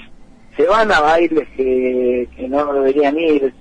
se 0.58 0.68
van 0.68 0.92
a 0.92 1.00
bailes 1.00 1.48
que, 1.56 2.28
no 2.50 2.74
deberían 2.74 3.18
ir, 3.18 3.54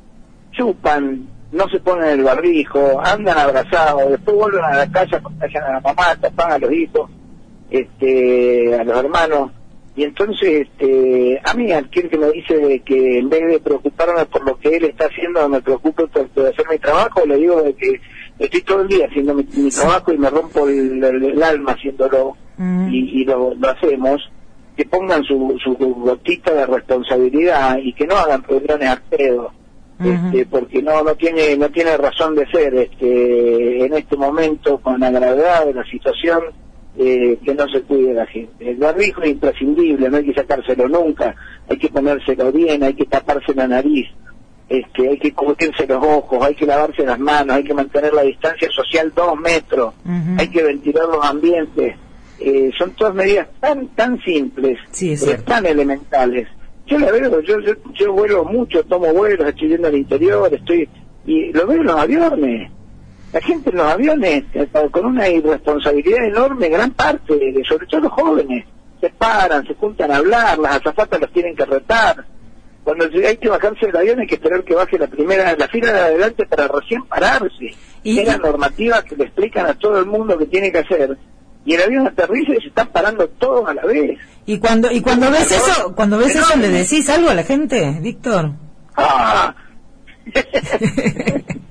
chupan, 0.51 1.29
no 1.53 1.69
se 1.69 1.79
ponen 1.79 2.19
el 2.19 2.25
barbijo, 2.25 3.01
andan 3.05 3.39
abrazados, 3.39 4.11
después 4.11 4.37
vuelven 4.37 4.65
a 4.65 4.79
la 4.79 4.91
casa, 4.91 5.21
contagian 5.21 5.63
a 5.63 5.73
la 5.75 5.81
mamá, 5.81 6.17
tapan 6.21 6.53
a 6.53 6.59
los 6.59 6.73
hijos, 6.73 7.09
este, 7.71 8.75
a 8.75 8.85
los 8.85 8.97
hermanos. 8.97 9.53
Y 9.97 10.05
entonces, 10.05 10.67
este, 10.69 11.41
a 11.45 11.53
mí, 11.55 11.73
aquel 11.73 12.09
que 12.09 12.17
me 12.17 12.31
dice 12.31 12.81
que 12.85 13.19
en 13.19 13.29
vez 13.29 13.47
de 13.49 13.61
preocuparme 13.61 14.25
por 14.27 14.45
lo 14.47 14.59
que 14.59 14.77
él 14.77 14.85
está 14.85 15.07
haciendo, 15.07 15.49
me 15.49 15.61
preocupo 15.61 16.07
por, 16.07 16.47
hacer 16.47 16.65
mi 16.71 16.79
trabajo, 16.79 17.27
le 17.27 17.37
digo 17.37 17.61
de 17.63 17.75
que 17.75 18.01
estoy 18.39 18.63
todo 18.63 18.83
el 18.83 18.89
día 18.89 19.07
haciendo 19.07 19.35
mi, 19.35 19.45
trabajo 19.45 20.13
y 20.13 20.19
me 20.19 20.31
rompo 20.31 20.69
el, 20.69 21.43
alma 21.43 21.73
haciéndolo. 21.73 22.37
Y, 22.91 23.25
lo, 23.25 23.55
hacemos. 23.69 24.31
Que 24.77 24.85
pongan 24.87 25.23
su, 25.25 25.59
su 25.63 25.75
gotita 25.75 26.55
de 26.55 26.67
responsabilidad 26.67 27.79
y 27.83 27.93
que 27.93 28.07
no 28.07 28.17
hagan 28.17 28.43
reuniones 28.43 28.89
a 28.89 29.03
pedo. 29.11 29.53
Este, 30.03 30.47
porque 30.47 30.81
no 30.81 31.03
no 31.05 31.15
tiene 31.15 31.59
no 31.59 31.69
tiene 31.69 31.95
razón 31.99 32.35
de 32.35 32.47
ser 32.47 32.75
este 32.75 33.85
en 33.85 33.93
este 33.93 34.17
momento 34.17 34.79
con 34.79 34.99
la 34.99 35.11
gravedad 35.11 35.67
de 35.67 35.75
la 35.75 35.85
situación 35.85 36.41
eh, 36.99 37.39
que 37.45 37.55
no 37.55 37.69
se 37.69 37.83
cuide 37.83 38.15
la 38.15 38.27
gente 38.27 38.71
el 38.71 38.77
barbijo 38.77 39.23
es 39.23 39.31
imprescindible 39.31 40.11
no 40.11 40.17
hay 40.17 40.25
que 40.25 40.35
sacárselo 40.35 40.89
nunca 40.89 41.35
hay 41.69 41.79
que 41.79 41.89
ponérselo 41.89 42.51
bien 42.53 42.83
hay 42.83 42.95
que 42.95 43.07
taparse 43.07 43.55
la 43.55 43.69
nariz 43.69 44.09
este, 44.71 45.09
hay 45.09 45.19
que 45.19 45.33
cubrirse 45.33 45.85
los 45.85 46.01
ojos, 46.01 46.39
hay 46.45 46.55
que 46.55 46.65
lavarse 46.65 47.05
las 47.05 47.19
manos, 47.19 47.57
hay 47.57 47.65
que 47.65 47.75
mantener 47.75 48.15
la 48.15 48.23
distancia 48.23 48.69
social 48.71 49.13
dos 49.15 49.37
metros, 49.37 49.95
hay 50.39 50.47
que 50.47 50.63
ventilar 50.63 51.09
los 51.09 51.27
ambientes, 51.27 51.97
eh, 52.39 52.71
son 52.79 52.93
todas 52.93 53.13
medidas 53.13 53.49
tan 53.59 53.89
tan 53.89 54.23
simples, 54.23 54.79
tan 55.45 55.67
elementales. 55.67 56.47
Yo 56.87 57.01
la 57.01 57.11
veo, 57.11 57.41
yo, 57.41 57.57
yo, 57.95 58.13
vuelo 58.13 58.45
mucho, 58.45 58.85
tomo 58.85 59.13
vuelos, 59.13 59.49
estoy 59.49 59.71
yendo 59.71 59.89
al 59.89 59.97
interior, 59.97 60.55
estoy 60.55 60.89
y 61.27 61.53
lo 61.53 61.67
veo 61.67 61.81
en 61.81 61.87
los 61.87 61.97
aviones. 61.97 62.71
La 63.33 63.41
gente 63.41 63.71
en 63.71 63.77
los 63.77 63.87
aviones, 63.87 64.45
eh, 64.55 64.69
con 64.91 65.07
una 65.07 65.29
irresponsabilidad 65.29 66.25
enorme, 66.25 66.69
gran 66.69 66.91
parte, 66.93 67.37
de, 67.37 67.63
sobre 67.69 67.87
todo 67.87 68.01
los 68.01 68.13
jóvenes, 68.13 68.65
se 69.01 69.11
paran, 69.11 69.67
se 69.67 69.75
juntan 69.75 70.11
a 70.11 70.17
hablar, 70.17 70.59
las 70.59 70.77
azafatas 70.77 71.21
los 71.21 71.33
tienen 71.33 71.55
que 71.55 71.65
retar. 71.65 72.25
Cuando 72.83 73.05
hay 73.05 73.37
que 73.37 73.49
bajarse 73.49 73.87
del 73.87 73.97
avión 73.97 74.21
hay 74.21 74.27
que 74.27 74.35
esperar 74.35 74.65
que 74.65 74.75
baje 74.75 74.99
la 74.99 75.07
primera, 75.07 75.55
la 75.57 75.69
fila 75.69 75.93
de 75.93 76.01
adelante 76.01 76.47
para 76.47 76.67
recién 76.67 77.05
pararse. 77.05 77.75
¿Y? 78.03 78.19
Hay 78.19 78.39
normativas 78.39 79.05
que 79.05 79.17
le 79.17 79.25
explican 79.25 79.67
a 79.67 79.75
todo 79.75 79.99
el 79.99 80.07
mundo 80.07 80.37
que 80.37 80.47
tiene 80.47 80.73
que 80.73 80.79
hacer 80.79 81.17
y 81.65 81.75
el 81.75 81.83
avión 81.83 82.07
aterriza 82.07 82.53
y 82.53 82.63
se 82.63 82.69
están 82.69 82.89
parando 82.89 83.29
todos 83.29 83.69
a 83.69 83.75
la 83.75 83.85
vez. 83.85 84.19
Y 84.47 84.59
cuando 84.59 84.91
y 84.91 85.01
cuando 85.03 85.31
ves 85.31 85.53
eso, 85.53 85.95
cuando 85.95 86.19
ves 86.19 86.35
eso 86.35 86.57
le 86.57 86.69
decís 86.69 87.09
algo 87.11 87.31
a 87.31 87.35
la 87.35 87.45
gente, 87.45 87.99
Víctor. 88.01 88.53
Ah. 88.97 89.55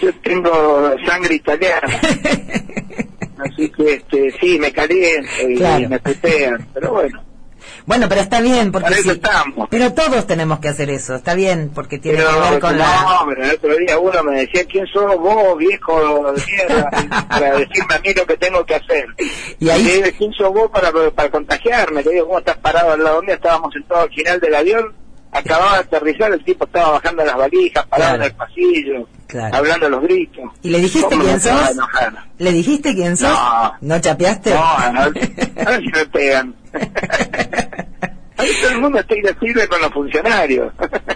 Yo 0.00 0.12
tengo 0.22 0.94
sangre 1.06 1.34
italiana. 1.34 1.88
Así 3.38 3.68
que 3.70 3.94
este 3.94 4.32
sí, 4.40 4.58
me 4.58 4.72
caliento 4.72 5.30
y, 5.48 5.86
me 5.86 5.98
petean, 5.98 6.66
pero 6.72 6.92
bueno. 6.92 7.22
Bueno, 7.84 8.08
pero 8.08 8.20
está 8.20 8.40
bien, 8.40 8.72
porque 8.72 8.90
Pero 9.70 9.94
todos 9.94 10.26
tenemos 10.26 10.58
que 10.58 10.68
hacer 10.68 10.90
eso, 10.90 11.14
está 11.14 11.34
bien, 11.34 11.70
porque 11.72 11.98
tiene 11.98 12.18
que 12.18 12.50
ver 12.50 12.60
con 12.60 12.76
la... 12.76 13.02
No, 13.02 13.26
pero 13.28 13.44
el 13.44 13.50
otro 13.52 13.76
día 13.76 13.98
uno 13.98 14.24
me 14.24 14.40
decía, 14.40 14.64
¿quién 14.64 14.86
sos 14.88 15.16
vos, 15.16 15.56
viejo 15.56 16.32
de 16.32 16.42
mierda? 16.46 16.90
para 17.28 17.58
decirme 17.58 17.94
a 17.94 17.98
mí 18.00 18.12
lo 18.14 18.26
que 18.26 18.36
tengo 18.38 18.66
que 18.66 18.74
hacer. 18.74 19.06
Y 19.60 19.68
ahí... 19.68 20.00
Le 20.02 20.12
¿quién 20.12 20.32
sos 20.32 20.52
vos 20.52 20.68
para, 20.70 20.90
para 21.10 21.30
contagiarme? 21.30 22.02
Le 22.02 22.12
digo, 22.12 22.26
¿cómo 22.26 22.40
estás 22.40 22.56
parado 22.58 22.92
al 22.92 23.04
lado 23.04 23.22
mío? 23.22 23.34
Estábamos 23.34 23.72
sentados 23.72 24.08
al 24.08 24.14
final 24.14 24.40
del 24.40 24.54
avión, 24.54 24.94
acababa 25.38 25.72
de 25.74 25.78
aterrizar, 25.80 26.32
el 26.32 26.44
tipo 26.44 26.64
estaba 26.64 26.92
bajando 26.92 27.24
las 27.24 27.36
valijas, 27.36 27.86
parado 27.86 28.16
en 28.16 28.22
el 28.22 28.34
pasillo. 28.34 29.08
hablando 29.52 29.86
a 29.86 29.90
los 29.90 30.02
gritos. 30.02 30.44
¿Y 30.62 30.70
le 30.70 30.80
dijiste 30.80 31.16
quién 31.18 31.40
sos? 31.40 31.76
¿Le 32.38 32.52
dijiste 32.52 32.94
quién 32.94 33.16
sos? 33.16 33.30
No. 33.30 33.74
¿No 33.80 34.00
chapeaste? 34.00 34.54
No, 34.54 34.62
a 34.62 35.08
ver 35.10 35.80
si 35.80 35.88
me 35.88 36.06
pegan. 36.06 36.54
Ahí 38.38 38.50
todo 38.60 38.70
el 38.72 38.80
mundo 38.80 38.98
está 38.98 39.16
irascible 39.16 39.66
con 39.66 39.80
los 39.80 39.90
funcionarios. 39.92 40.72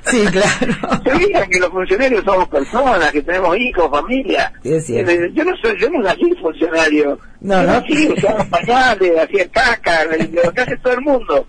Sí, 0.06 0.24
claro. 0.26 1.02
Se 1.04 1.12
olvidan 1.12 1.50
que 1.50 1.58
los 1.58 1.68
funcionarios 1.68 2.24
somos 2.24 2.48
personas, 2.48 3.12
que 3.12 3.22
tenemos 3.22 3.56
hijos, 3.58 3.90
familia. 3.90 4.52
Sí, 4.62 4.98
eh, 4.98 5.30
yo 5.34 5.44
no 5.44 5.54
soy, 5.58 5.78
yo 5.78 5.90
no 5.90 6.00
nací 6.00 6.34
funcionario. 6.40 7.18
No, 7.40 7.62
no. 7.62 7.82
Sí, 7.86 8.08
usaba 8.08 8.44
pañales, 8.44 9.18
hacía 9.18 9.48
caca, 9.50 10.04
lo 10.04 10.52
que 10.52 10.60
hace 10.60 10.76
todo 10.78 10.94
el 10.94 11.00
mundo. 11.02 11.46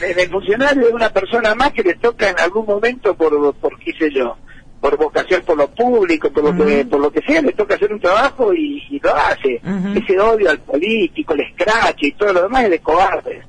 El 0.00 0.28
funcionario 0.30 0.88
es 0.88 0.92
una 0.92 1.10
persona 1.10 1.54
más 1.54 1.72
que 1.72 1.82
le 1.82 1.94
toca 1.94 2.28
en 2.28 2.38
algún 2.40 2.66
momento 2.66 3.14
por, 3.14 3.54
por 3.54 3.78
qué 3.78 3.92
sé 3.98 4.10
yo, 4.10 4.36
por 4.80 4.96
vocación 4.98 5.42
por 5.46 5.56
lo 5.56 5.68
público, 5.68 6.30
por 6.30 6.44
lo 6.44 6.64
que 6.66 6.84
por 6.84 7.00
lo 7.00 7.10
que 7.10 7.22
sea, 7.22 7.40
le 7.40 7.52
toca 7.52 7.76
hacer 7.76 7.92
un 7.92 8.00
trabajo 8.00 8.52
y, 8.52 9.00
lo 9.02 9.14
hace. 9.14 9.60
Ese 9.94 10.18
odio 10.18 10.50
al 10.50 10.58
político, 10.60 11.34
el 11.34 11.42
scratch 11.52 12.02
y 12.02 12.12
todo 12.12 12.32
lo 12.32 12.42
demás 12.42 12.64
es 12.64 12.70
de 12.70 12.78
cobardes 12.80 13.43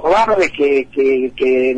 cobardes 0.00 0.50
que, 0.52 0.86
que, 0.92 1.32
que 1.36 1.74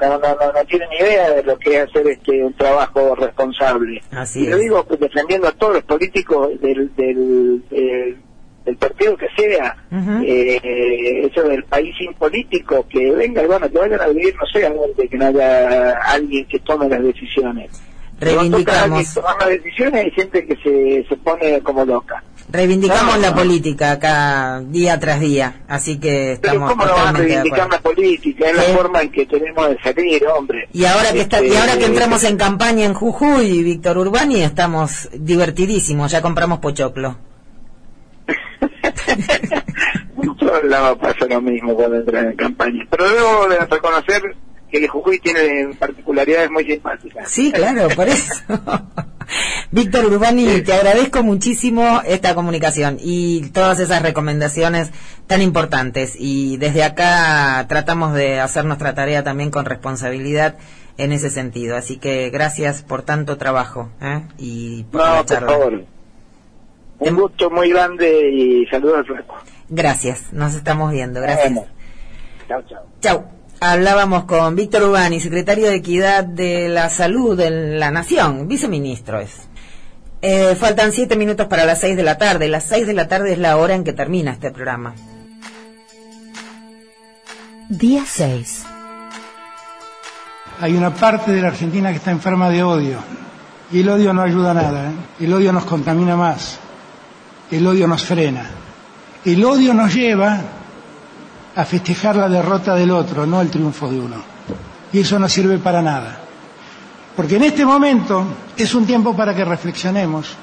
no, 0.00 0.18
no, 0.18 0.52
no, 0.52 0.64
tienen 0.68 0.88
idea 0.92 1.30
de 1.30 1.42
lo 1.42 1.58
que 1.58 1.76
es 1.76 1.88
hacer 1.88 2.06
este 2.08 2.42
un 2.44 2.54
trabajo 2.54 3.14
responsable. 3.14 4.02
Así 4.10 4.44
y 4.44 4.46
lo 4.46 4.58
digo 4.58 4.86
defendiendo 4.98 5.48
a 5.48 5.52
todos 5.52 5.74
los 5.74 5.84
políticos 5.84 6.60
del, 6.60 6.94
del, 6.96 7.62
del, 7.70 8.76
partido 8.76 9.16
que 9.16 9.28
sea, 9.36 9.76
eh, 10.22 11.28
eso 11.30 11.42
del 11.42 11.64
país 11.64 11.94
sin 11.98 12.12
político, 12.14 12.86
que 12.88 13.10
venga 13.12 13.42
y 13.42 13.46
bueno, 13.46 13.70
que 13.70 13.78
vayan 13.78 14.00
a 14.00 14.08
vivir, 14.08 14.34
no 14.34 14.46
sé, 14.46 14.66
a 14.66 14.72
que 15.08 15.16
no 15.16 15.26
haya 15.26 15.92
alguien 16.00 16.46
que 16.46 16.58
tome 16.60 16.88
las 16.88 17.02
decisiones. 17.02 17.70
Reivindicamos. 18.18 19.14
tomar 19.14 19.36
las 19.40 19.50
decisiones 19.50 20.04
hay 20.04 20.10
gente 20.10 20.46
que 20.46 20.56
se, 20.56 21.06
se 21.08 21.16
pone 21.16 21.60
como 21.60 21.84
loca. 21.84 22.22
Reivindicamos 22.56 23.18
la 23.18 23.34
política 23.34 23.90
acá 23.92 24.60
día 24.60 24.98
tras 24.98 25.20
día, 25.20 25.60
así 25.68 26.00
que 26.00 26.32
estamos 26.32 26.72
Pero 26.72 26.78
¿cómo 26.78 26.86
no 26.86 27.04
van 27.04 27.14
a 27.14 27.18
reivindicar 27.18 27.70
la 27.70 27.80
política? 27.80 28.48
Es 28.48 28.56
la 28.56 28.62
forma 28.62 29.02
en 29.02 29.10
que 29.10 29.26
tenemos 29.26 29.68
de 29.68 29.78
salir, 29.82 30.26
hombre. 30.26 30.66
Y 30.72 30.86
ahora 30.86 31.12
que 31.12 31.20
está, 31.20 31.42
y 31.42 31.48
Este, 31.48 31.58
ahora 31.58 31.76
que 31.76 31.84
entramos 31.84 32.24
en 32.24 32.38
campaña 32.38 32.86
en 32.86 32.94
Jujuy, 32.94 33.62
Víctor 33.62 33.98
Urbani, 33.98 34.42
estamos 34.42 35.10
divertidísimos, 35.12 36.10
ya 36.10 36.22
compramos 36.22 36.60
pochoclo. 36.60 37.18
Todos 40.38 40.64
lados 40.64 40.98
pasa 40.98 41.26
lo 41.28 41.42
mismo 41.42 41.74
cuando 41.74 41.96
entran 41.96 42.30
en 42.30 42.36
campaña. 42.36 42.86
Pero 42.88 43.10
debo 43.10 43.48
de 43.48 43.58
reconocer 43.58 44.22
que 44.70 44.88
Jujuy 44.88 45.18
tiene 45.18 45.74
particularidades 45.78 46.50
muy 46.50 46.64
simpáticas. 46.64 47.30
Sí, 47.30 47.52
claro, 47.52 47.88
por 47.94 48.08
eso. 48.08 48.32
Víctor 49.76 50.06
Urbani, 50.06 50.62
te 50.62 50.72
agradezco 50.72 51.22
muchísimo 51.22 52.00
esta 52.06 52.34
comunicación 52.34 52.96
y 52.98 53.50
todas 53.50 53.78
esas 53.78 54.00
recomendaciones 54.00 54.90
tan 55.26 55.42
importantes. 55.42 56.14
Y 56.18 56.56
desde 56.56 56.82
acá 56.82 57.62
tratamos 57.68 58.14
de 58.14 58.40
hacer 58.40 58.64
nuestra 58.64 58.94
tarea 58.94 59.22
también 59.22 59.50
con 59.50 59.66
responsabilidad 59.66 60.56
en 60.96 61.12
ese 61.12 61.28
sentido. 61.28 61.76
Así 61.76 61.98
que 61.98 62.30
gracias 62.30 62.80
por 62.80 63.02
tanto 63.02 63.36
trabajo 63.36 63.90
¿eh? 64.00 64.22
y 64.38 64.84
por 64.84 65.02
la 65.02 65.08
No, 65.10 65.16
por 65.16 65.26
charla. 65.26 65.48
favor. 65.50 65.84
Un 67.00 67.14
gusto 67.14 67.50
muy 67.50 67.68
grande 67.68 68.30
y 68.30 68.64
saludos 68.68 69.00
al 69.00 69.04
flaco. 69.04 69.36
Gracias, 69.68 70.32
nos 70.32 70.54
estamos 70.54 70.90
viendo. 70.90 71.20
Gracias. 71.20 71.50
Vemos. 71.50 71.66
Chao, 72.48 72.62
chao. 72.66 72.82
Chau. 73.02 73.24
Hablábamos 73.60 74.24
con 74.24 74.56
Víctor 74.56 74.84
Urbani, 74.84 75.20
secretario 75.20 75.66
de 75.68 75.76
Equidad 75.76 76.24
de 76.24 76.70
la 76.70 76.88
Salud 76.88 77.36
de 77.36 77.50
la 77.50 77.90
Nación, 77.90 78.48
viceministro 78.48 79.20
es. 79.20 79.50
Eh, 80.22 80.56
faltan 80.56 80.92
siete 80.92 81.16
minutos 81.16 81.46
para 81.46 81.64
las 81.64 81.80
seis 81.80 81.96
de 81.96 82.02
la 82.02 82.18
tarde. 82.18 82.48
Las 82.48 82.64
seis 82.64 82.86
de 82.86 82.94
la 82.94 83.08
tarde 83.08 83.32
es 83.32 83.38
la 83.38 83.56
hora 83.56 83.74
en 83.74 83.84
que 83.84 83.92
termina 83.92 84.32
este 84.32 84.50
programa. 84.50 84.94
Día 87.68 88.04
6. 88.06 88.64
Hay 90.60 90.76
una 90.76 90.94
parte 90.94 91.32
de 91.32 91.42
la 91.42 91.48
Argentina 91.48 91.90
que 91.90 91.96
está 91.96 92.12
enferma 92.12 92.48
de 92.48 92.62
odio. 92.62 92.98
Y 93.72 93.80
el 93.80 93.88
odio 93.88 94.12
no 94.12 94.22
ayuda 94.22 94.52
a 94.52 94.54
nada. 94.54 94.90
¿eh? 94.90 95.24
El 95.24 95.32
odio 95.32 95.52
nos 95.52 95.64
contamina 95.64 96.16
más. 96.16 96.58
El 97.50 97.66
odio 97.66 97.88
nos 97.88 98.04
frena. 98.04 98.48
El 99.24 99.44
odio 99.44 99.74
nos 99.74 99.92
lleva 99.92 100.40
a 101.56 101.64
festejar 101.64 102.16
la 102.16 102.28
derrota 102.28 102.74
del 102.74 102.90
otro, 102.92 103.26
no 103.26 103.40
el 103.40 103.50
triunfo 103.50 103.90
de 103.90 103.98
uno. 103.98 104.16
Y 104.92 105.00
eso 105.00 105.18
no 105.18 105.28
sirve 105.28 105.58
para 105.58 105.82
nada. 105.82 106.20
Porque 107.16 107.36
en 107.36 107.44
este 107.44 107.64
momento 107.64 108.24
es 108.56 108.74
un 108.74 108.84
tiempo 108.84 109.16
para 109.16 109.34
que 109.34 109.44
reflexionemos 109.44 110.36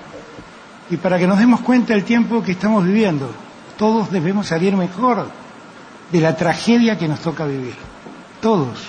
y 0.90 0.98
para 0.98 1.20
que 1.20 1.28
nos 1.28 1.38
demos 1.38 1.62
cuenta 1.62 1.94
del 1.94 2.04
tiempo 2.04 2.42
que 2.42 2.54
estamos 2.54 2.84
viviendo. 2.84 3.30
Todos 3.78 4.12
debemos 4.12 4.48
salir 4.48 4.76
mejor 4.76 5.28
de 6.12 6.20
la 6.20 6.36
tragedia 6.36 6.98
que 6.98 7.08
nos 7.08 7.20
toca 7.20 7.46
vivir. 7.46 7.76
Todos. 8.42 8.80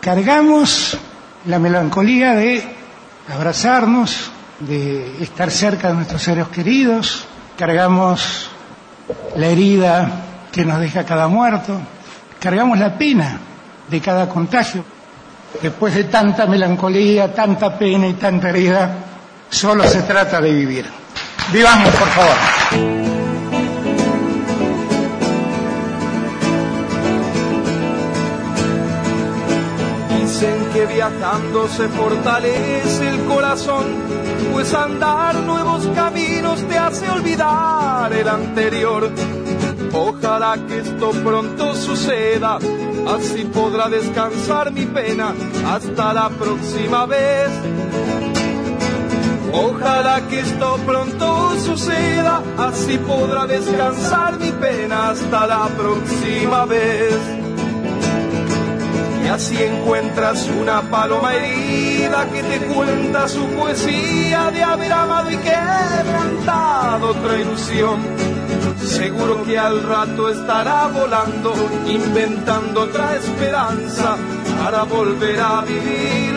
Cargamos 0.00 0.96
la 1.46 1.58
melancolía 1.58 2.34
de 2.34 2.62
abrazarnos, 3.32 4.30
de 4.60 5.22
estar 5.22 5.50
cerca 5.50 5.88
de 5.88 5.94
nuestros 5.94 6.22
seres 6.22 6.46
queridos, 6.48 7.26
cargamos 7.58 8.48
la 9.36 9.46
herida 9.46 10.10
que 10.52 10.64
nos 10.64 10.78
deja 10.78 11.04
cada 11.04 11.26
muerto, 11.26 11.80
cargamos 12.38 12.78
la 12.78 12.96
pena 12.96 13.38
de 13.90 14.00
cada 14.00 14.28
contagio. 14.28 14.84
Después 15.62 15.94
de 15.94 16.04
tanta 16.04 16.46
melancolía, 16.46 17.32
tanta 17.32 17.78
pena 17.78 18.06
y 18.06 18.14
tanta 18.14 18.50
herida, 18.50 18.90
solo 19.48 19.84
se 19.84 20.02
trata 20.02 20.40
de 20.40 20.52
vivir. 20.52 20.86
Vivamos, 21.52 21.94
por 21.94 22.08
favor. 22.08 22.34
Dicen 30.20 30.66
que 30.72 30.86
viajando 30.86 31.68
se 31.68 31.88
fortalece 31.88 33.08
el 33.08 33.24
corazón, 33.24 33.84
pues 34.52 34.74
andar 34.74 35.36
nuevos 35.36 35.86
caminos 35.94 36.66
te 36.66 36.76
hace 36.76 37.08
olvidar 37.10 38.12
el 38.12 38.28
anterior. 38.28 39.10
Ojalá 39.92 40.58
que 40.66 40.80
esto 40.80 41.10
pronto 41.22 41.74
suceda, 41.76 42.58
así 43.08 43.44
podrá 43.44 43.88
descansar 43.88 44.72
mi 44.72 44.86
pena 44.86 45.34
hasta 45.66 46.12
la 46.12 46.28
próxima 46.30 47.06
vez. 47.06 47.50
Ojalá 49.52 50.26
que 50.28 50.40
esto 50.40 50.78
pronto 50.84 51.56
suceda, 51.58 52.42
así 52.58 52.98
podrá 52.98 53.46
descansar 53.46 54.38
mi 54.38 54.50
pena 54.50 55.10
hasta 55.10 55.46
la 55.46 55.68
próxima 55.68 56.64
vez. 56.64 57.14
Y 59.24 59.28
así 59.28 59.56
encuentras 59.62 60.48
una 60.48 60.82
paloma 60.82 61.34
herida 61.34 62.26
que 62.32 62.42
te 62.42 62.66
cuenta 62.66 63.28
su 63.28 63.46
poesía 63.48 64.50
de 64.50 64.62
haber 64.62 64.92
amado 64.92 65.30
y 65.30 65.36
quebrantado 65.36 67.10
otra 67.10 67.40
ilusión. 67.40 68.23
Seguro 68.86 69.42
que 69.44 69.58
al 69.58 69.82
rato 69.82 70.28
estará 70.28 70.88
volando, 70.88 71.52
inventando 71.86 72.82
otra 72.82 73.16
esperanza 73.16 74.16
para 74.62 74.84
volver 74.84 75.40
a 75.40 75.62
vivir. 75.62 76.34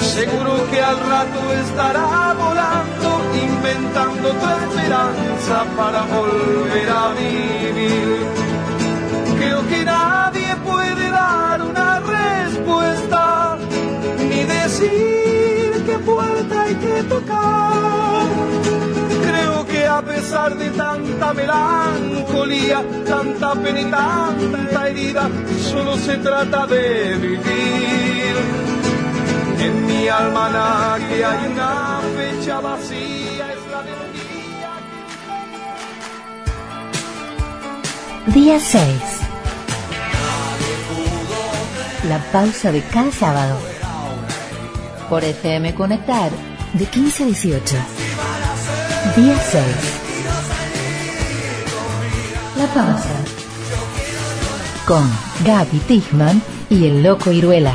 Seguro 0.00 0.52
que 0.70 0.80
al 0.80 0.98
rato 1.00 1.52
estará 1.64 2.34
volando, 2.34 3.08
inventando 3.34 4.28
otra 4.30 4.56
esperanza 4.66 5.64
para 5.76 6.02
volver 6.02 6.88
a 6.90 7.08
vivir. 7.14 8.26
Creo 9.38 9.66
que 9.68 9.84
nadie 9.84 10.56
puede 10.64 11.10
dar 11.10 11.62
una 11.62 12.00
respuesta, 12.00 13.58
ni 14.28 14.44
decir 14.44 15.82
qué 15.86 15.98
puerta 15.98 16.62
hay 16.62 16.74
que 16.76 17.02
tocar. 17.04 17.71
Que 20.32 20.38
pesar 20.38 20.56
de 20.56 20.70
tanta 20.70 21.34
melancolía, 21.34 22.82
tanta 23.06 23.54
pena 23.54 23.80
y 23.82 23.84
tanta 23.84 24.88
herida, 24.88 25.28
solo 25.60 25.94
se 25.98 26.16
trata 26.16 26.66
de 26.68 27.16
vivir. 27.16 28.36
En 29.58 29.86
mi 29.86 30.08
almanaque 30.08 31.22
hay 31.22 31.52
una 31.52 32.00
fecha 32.16 32.60
vacía, 32.60 33.52
es 33.52 33.70
la 33.70 33.82
de 33.82 33.90
día 34.14 34.70
que... 38.24 38.32
Día 38.32 38.58
6. 38.58 38.88
La 42.08 42.18
pausa 42.32 42.72
de 42.72 42.82
cada 42.84 43.12
sábado. 43.12 43.58
Por 45.10 45.24
FM 45.24 45.74
Conectar, 45.74 46.30
de 46.72 46.86
15 46.86 47.22
a 47.22 47.26
18. 47.26 47.76
Día 49.14 49.38
6. 49.38 50.01
Pausa. 52.74 53.22
Con 54.86 55.04
Gaby 55.44 55.78
Tichman 55.80 56.40
y 56.70 56.86
el 56.86 57.02
Loco 57.02 57.30
Iruela. 57.30 57.74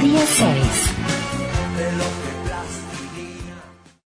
Día 0.00 0.20
6. 0.26 0.89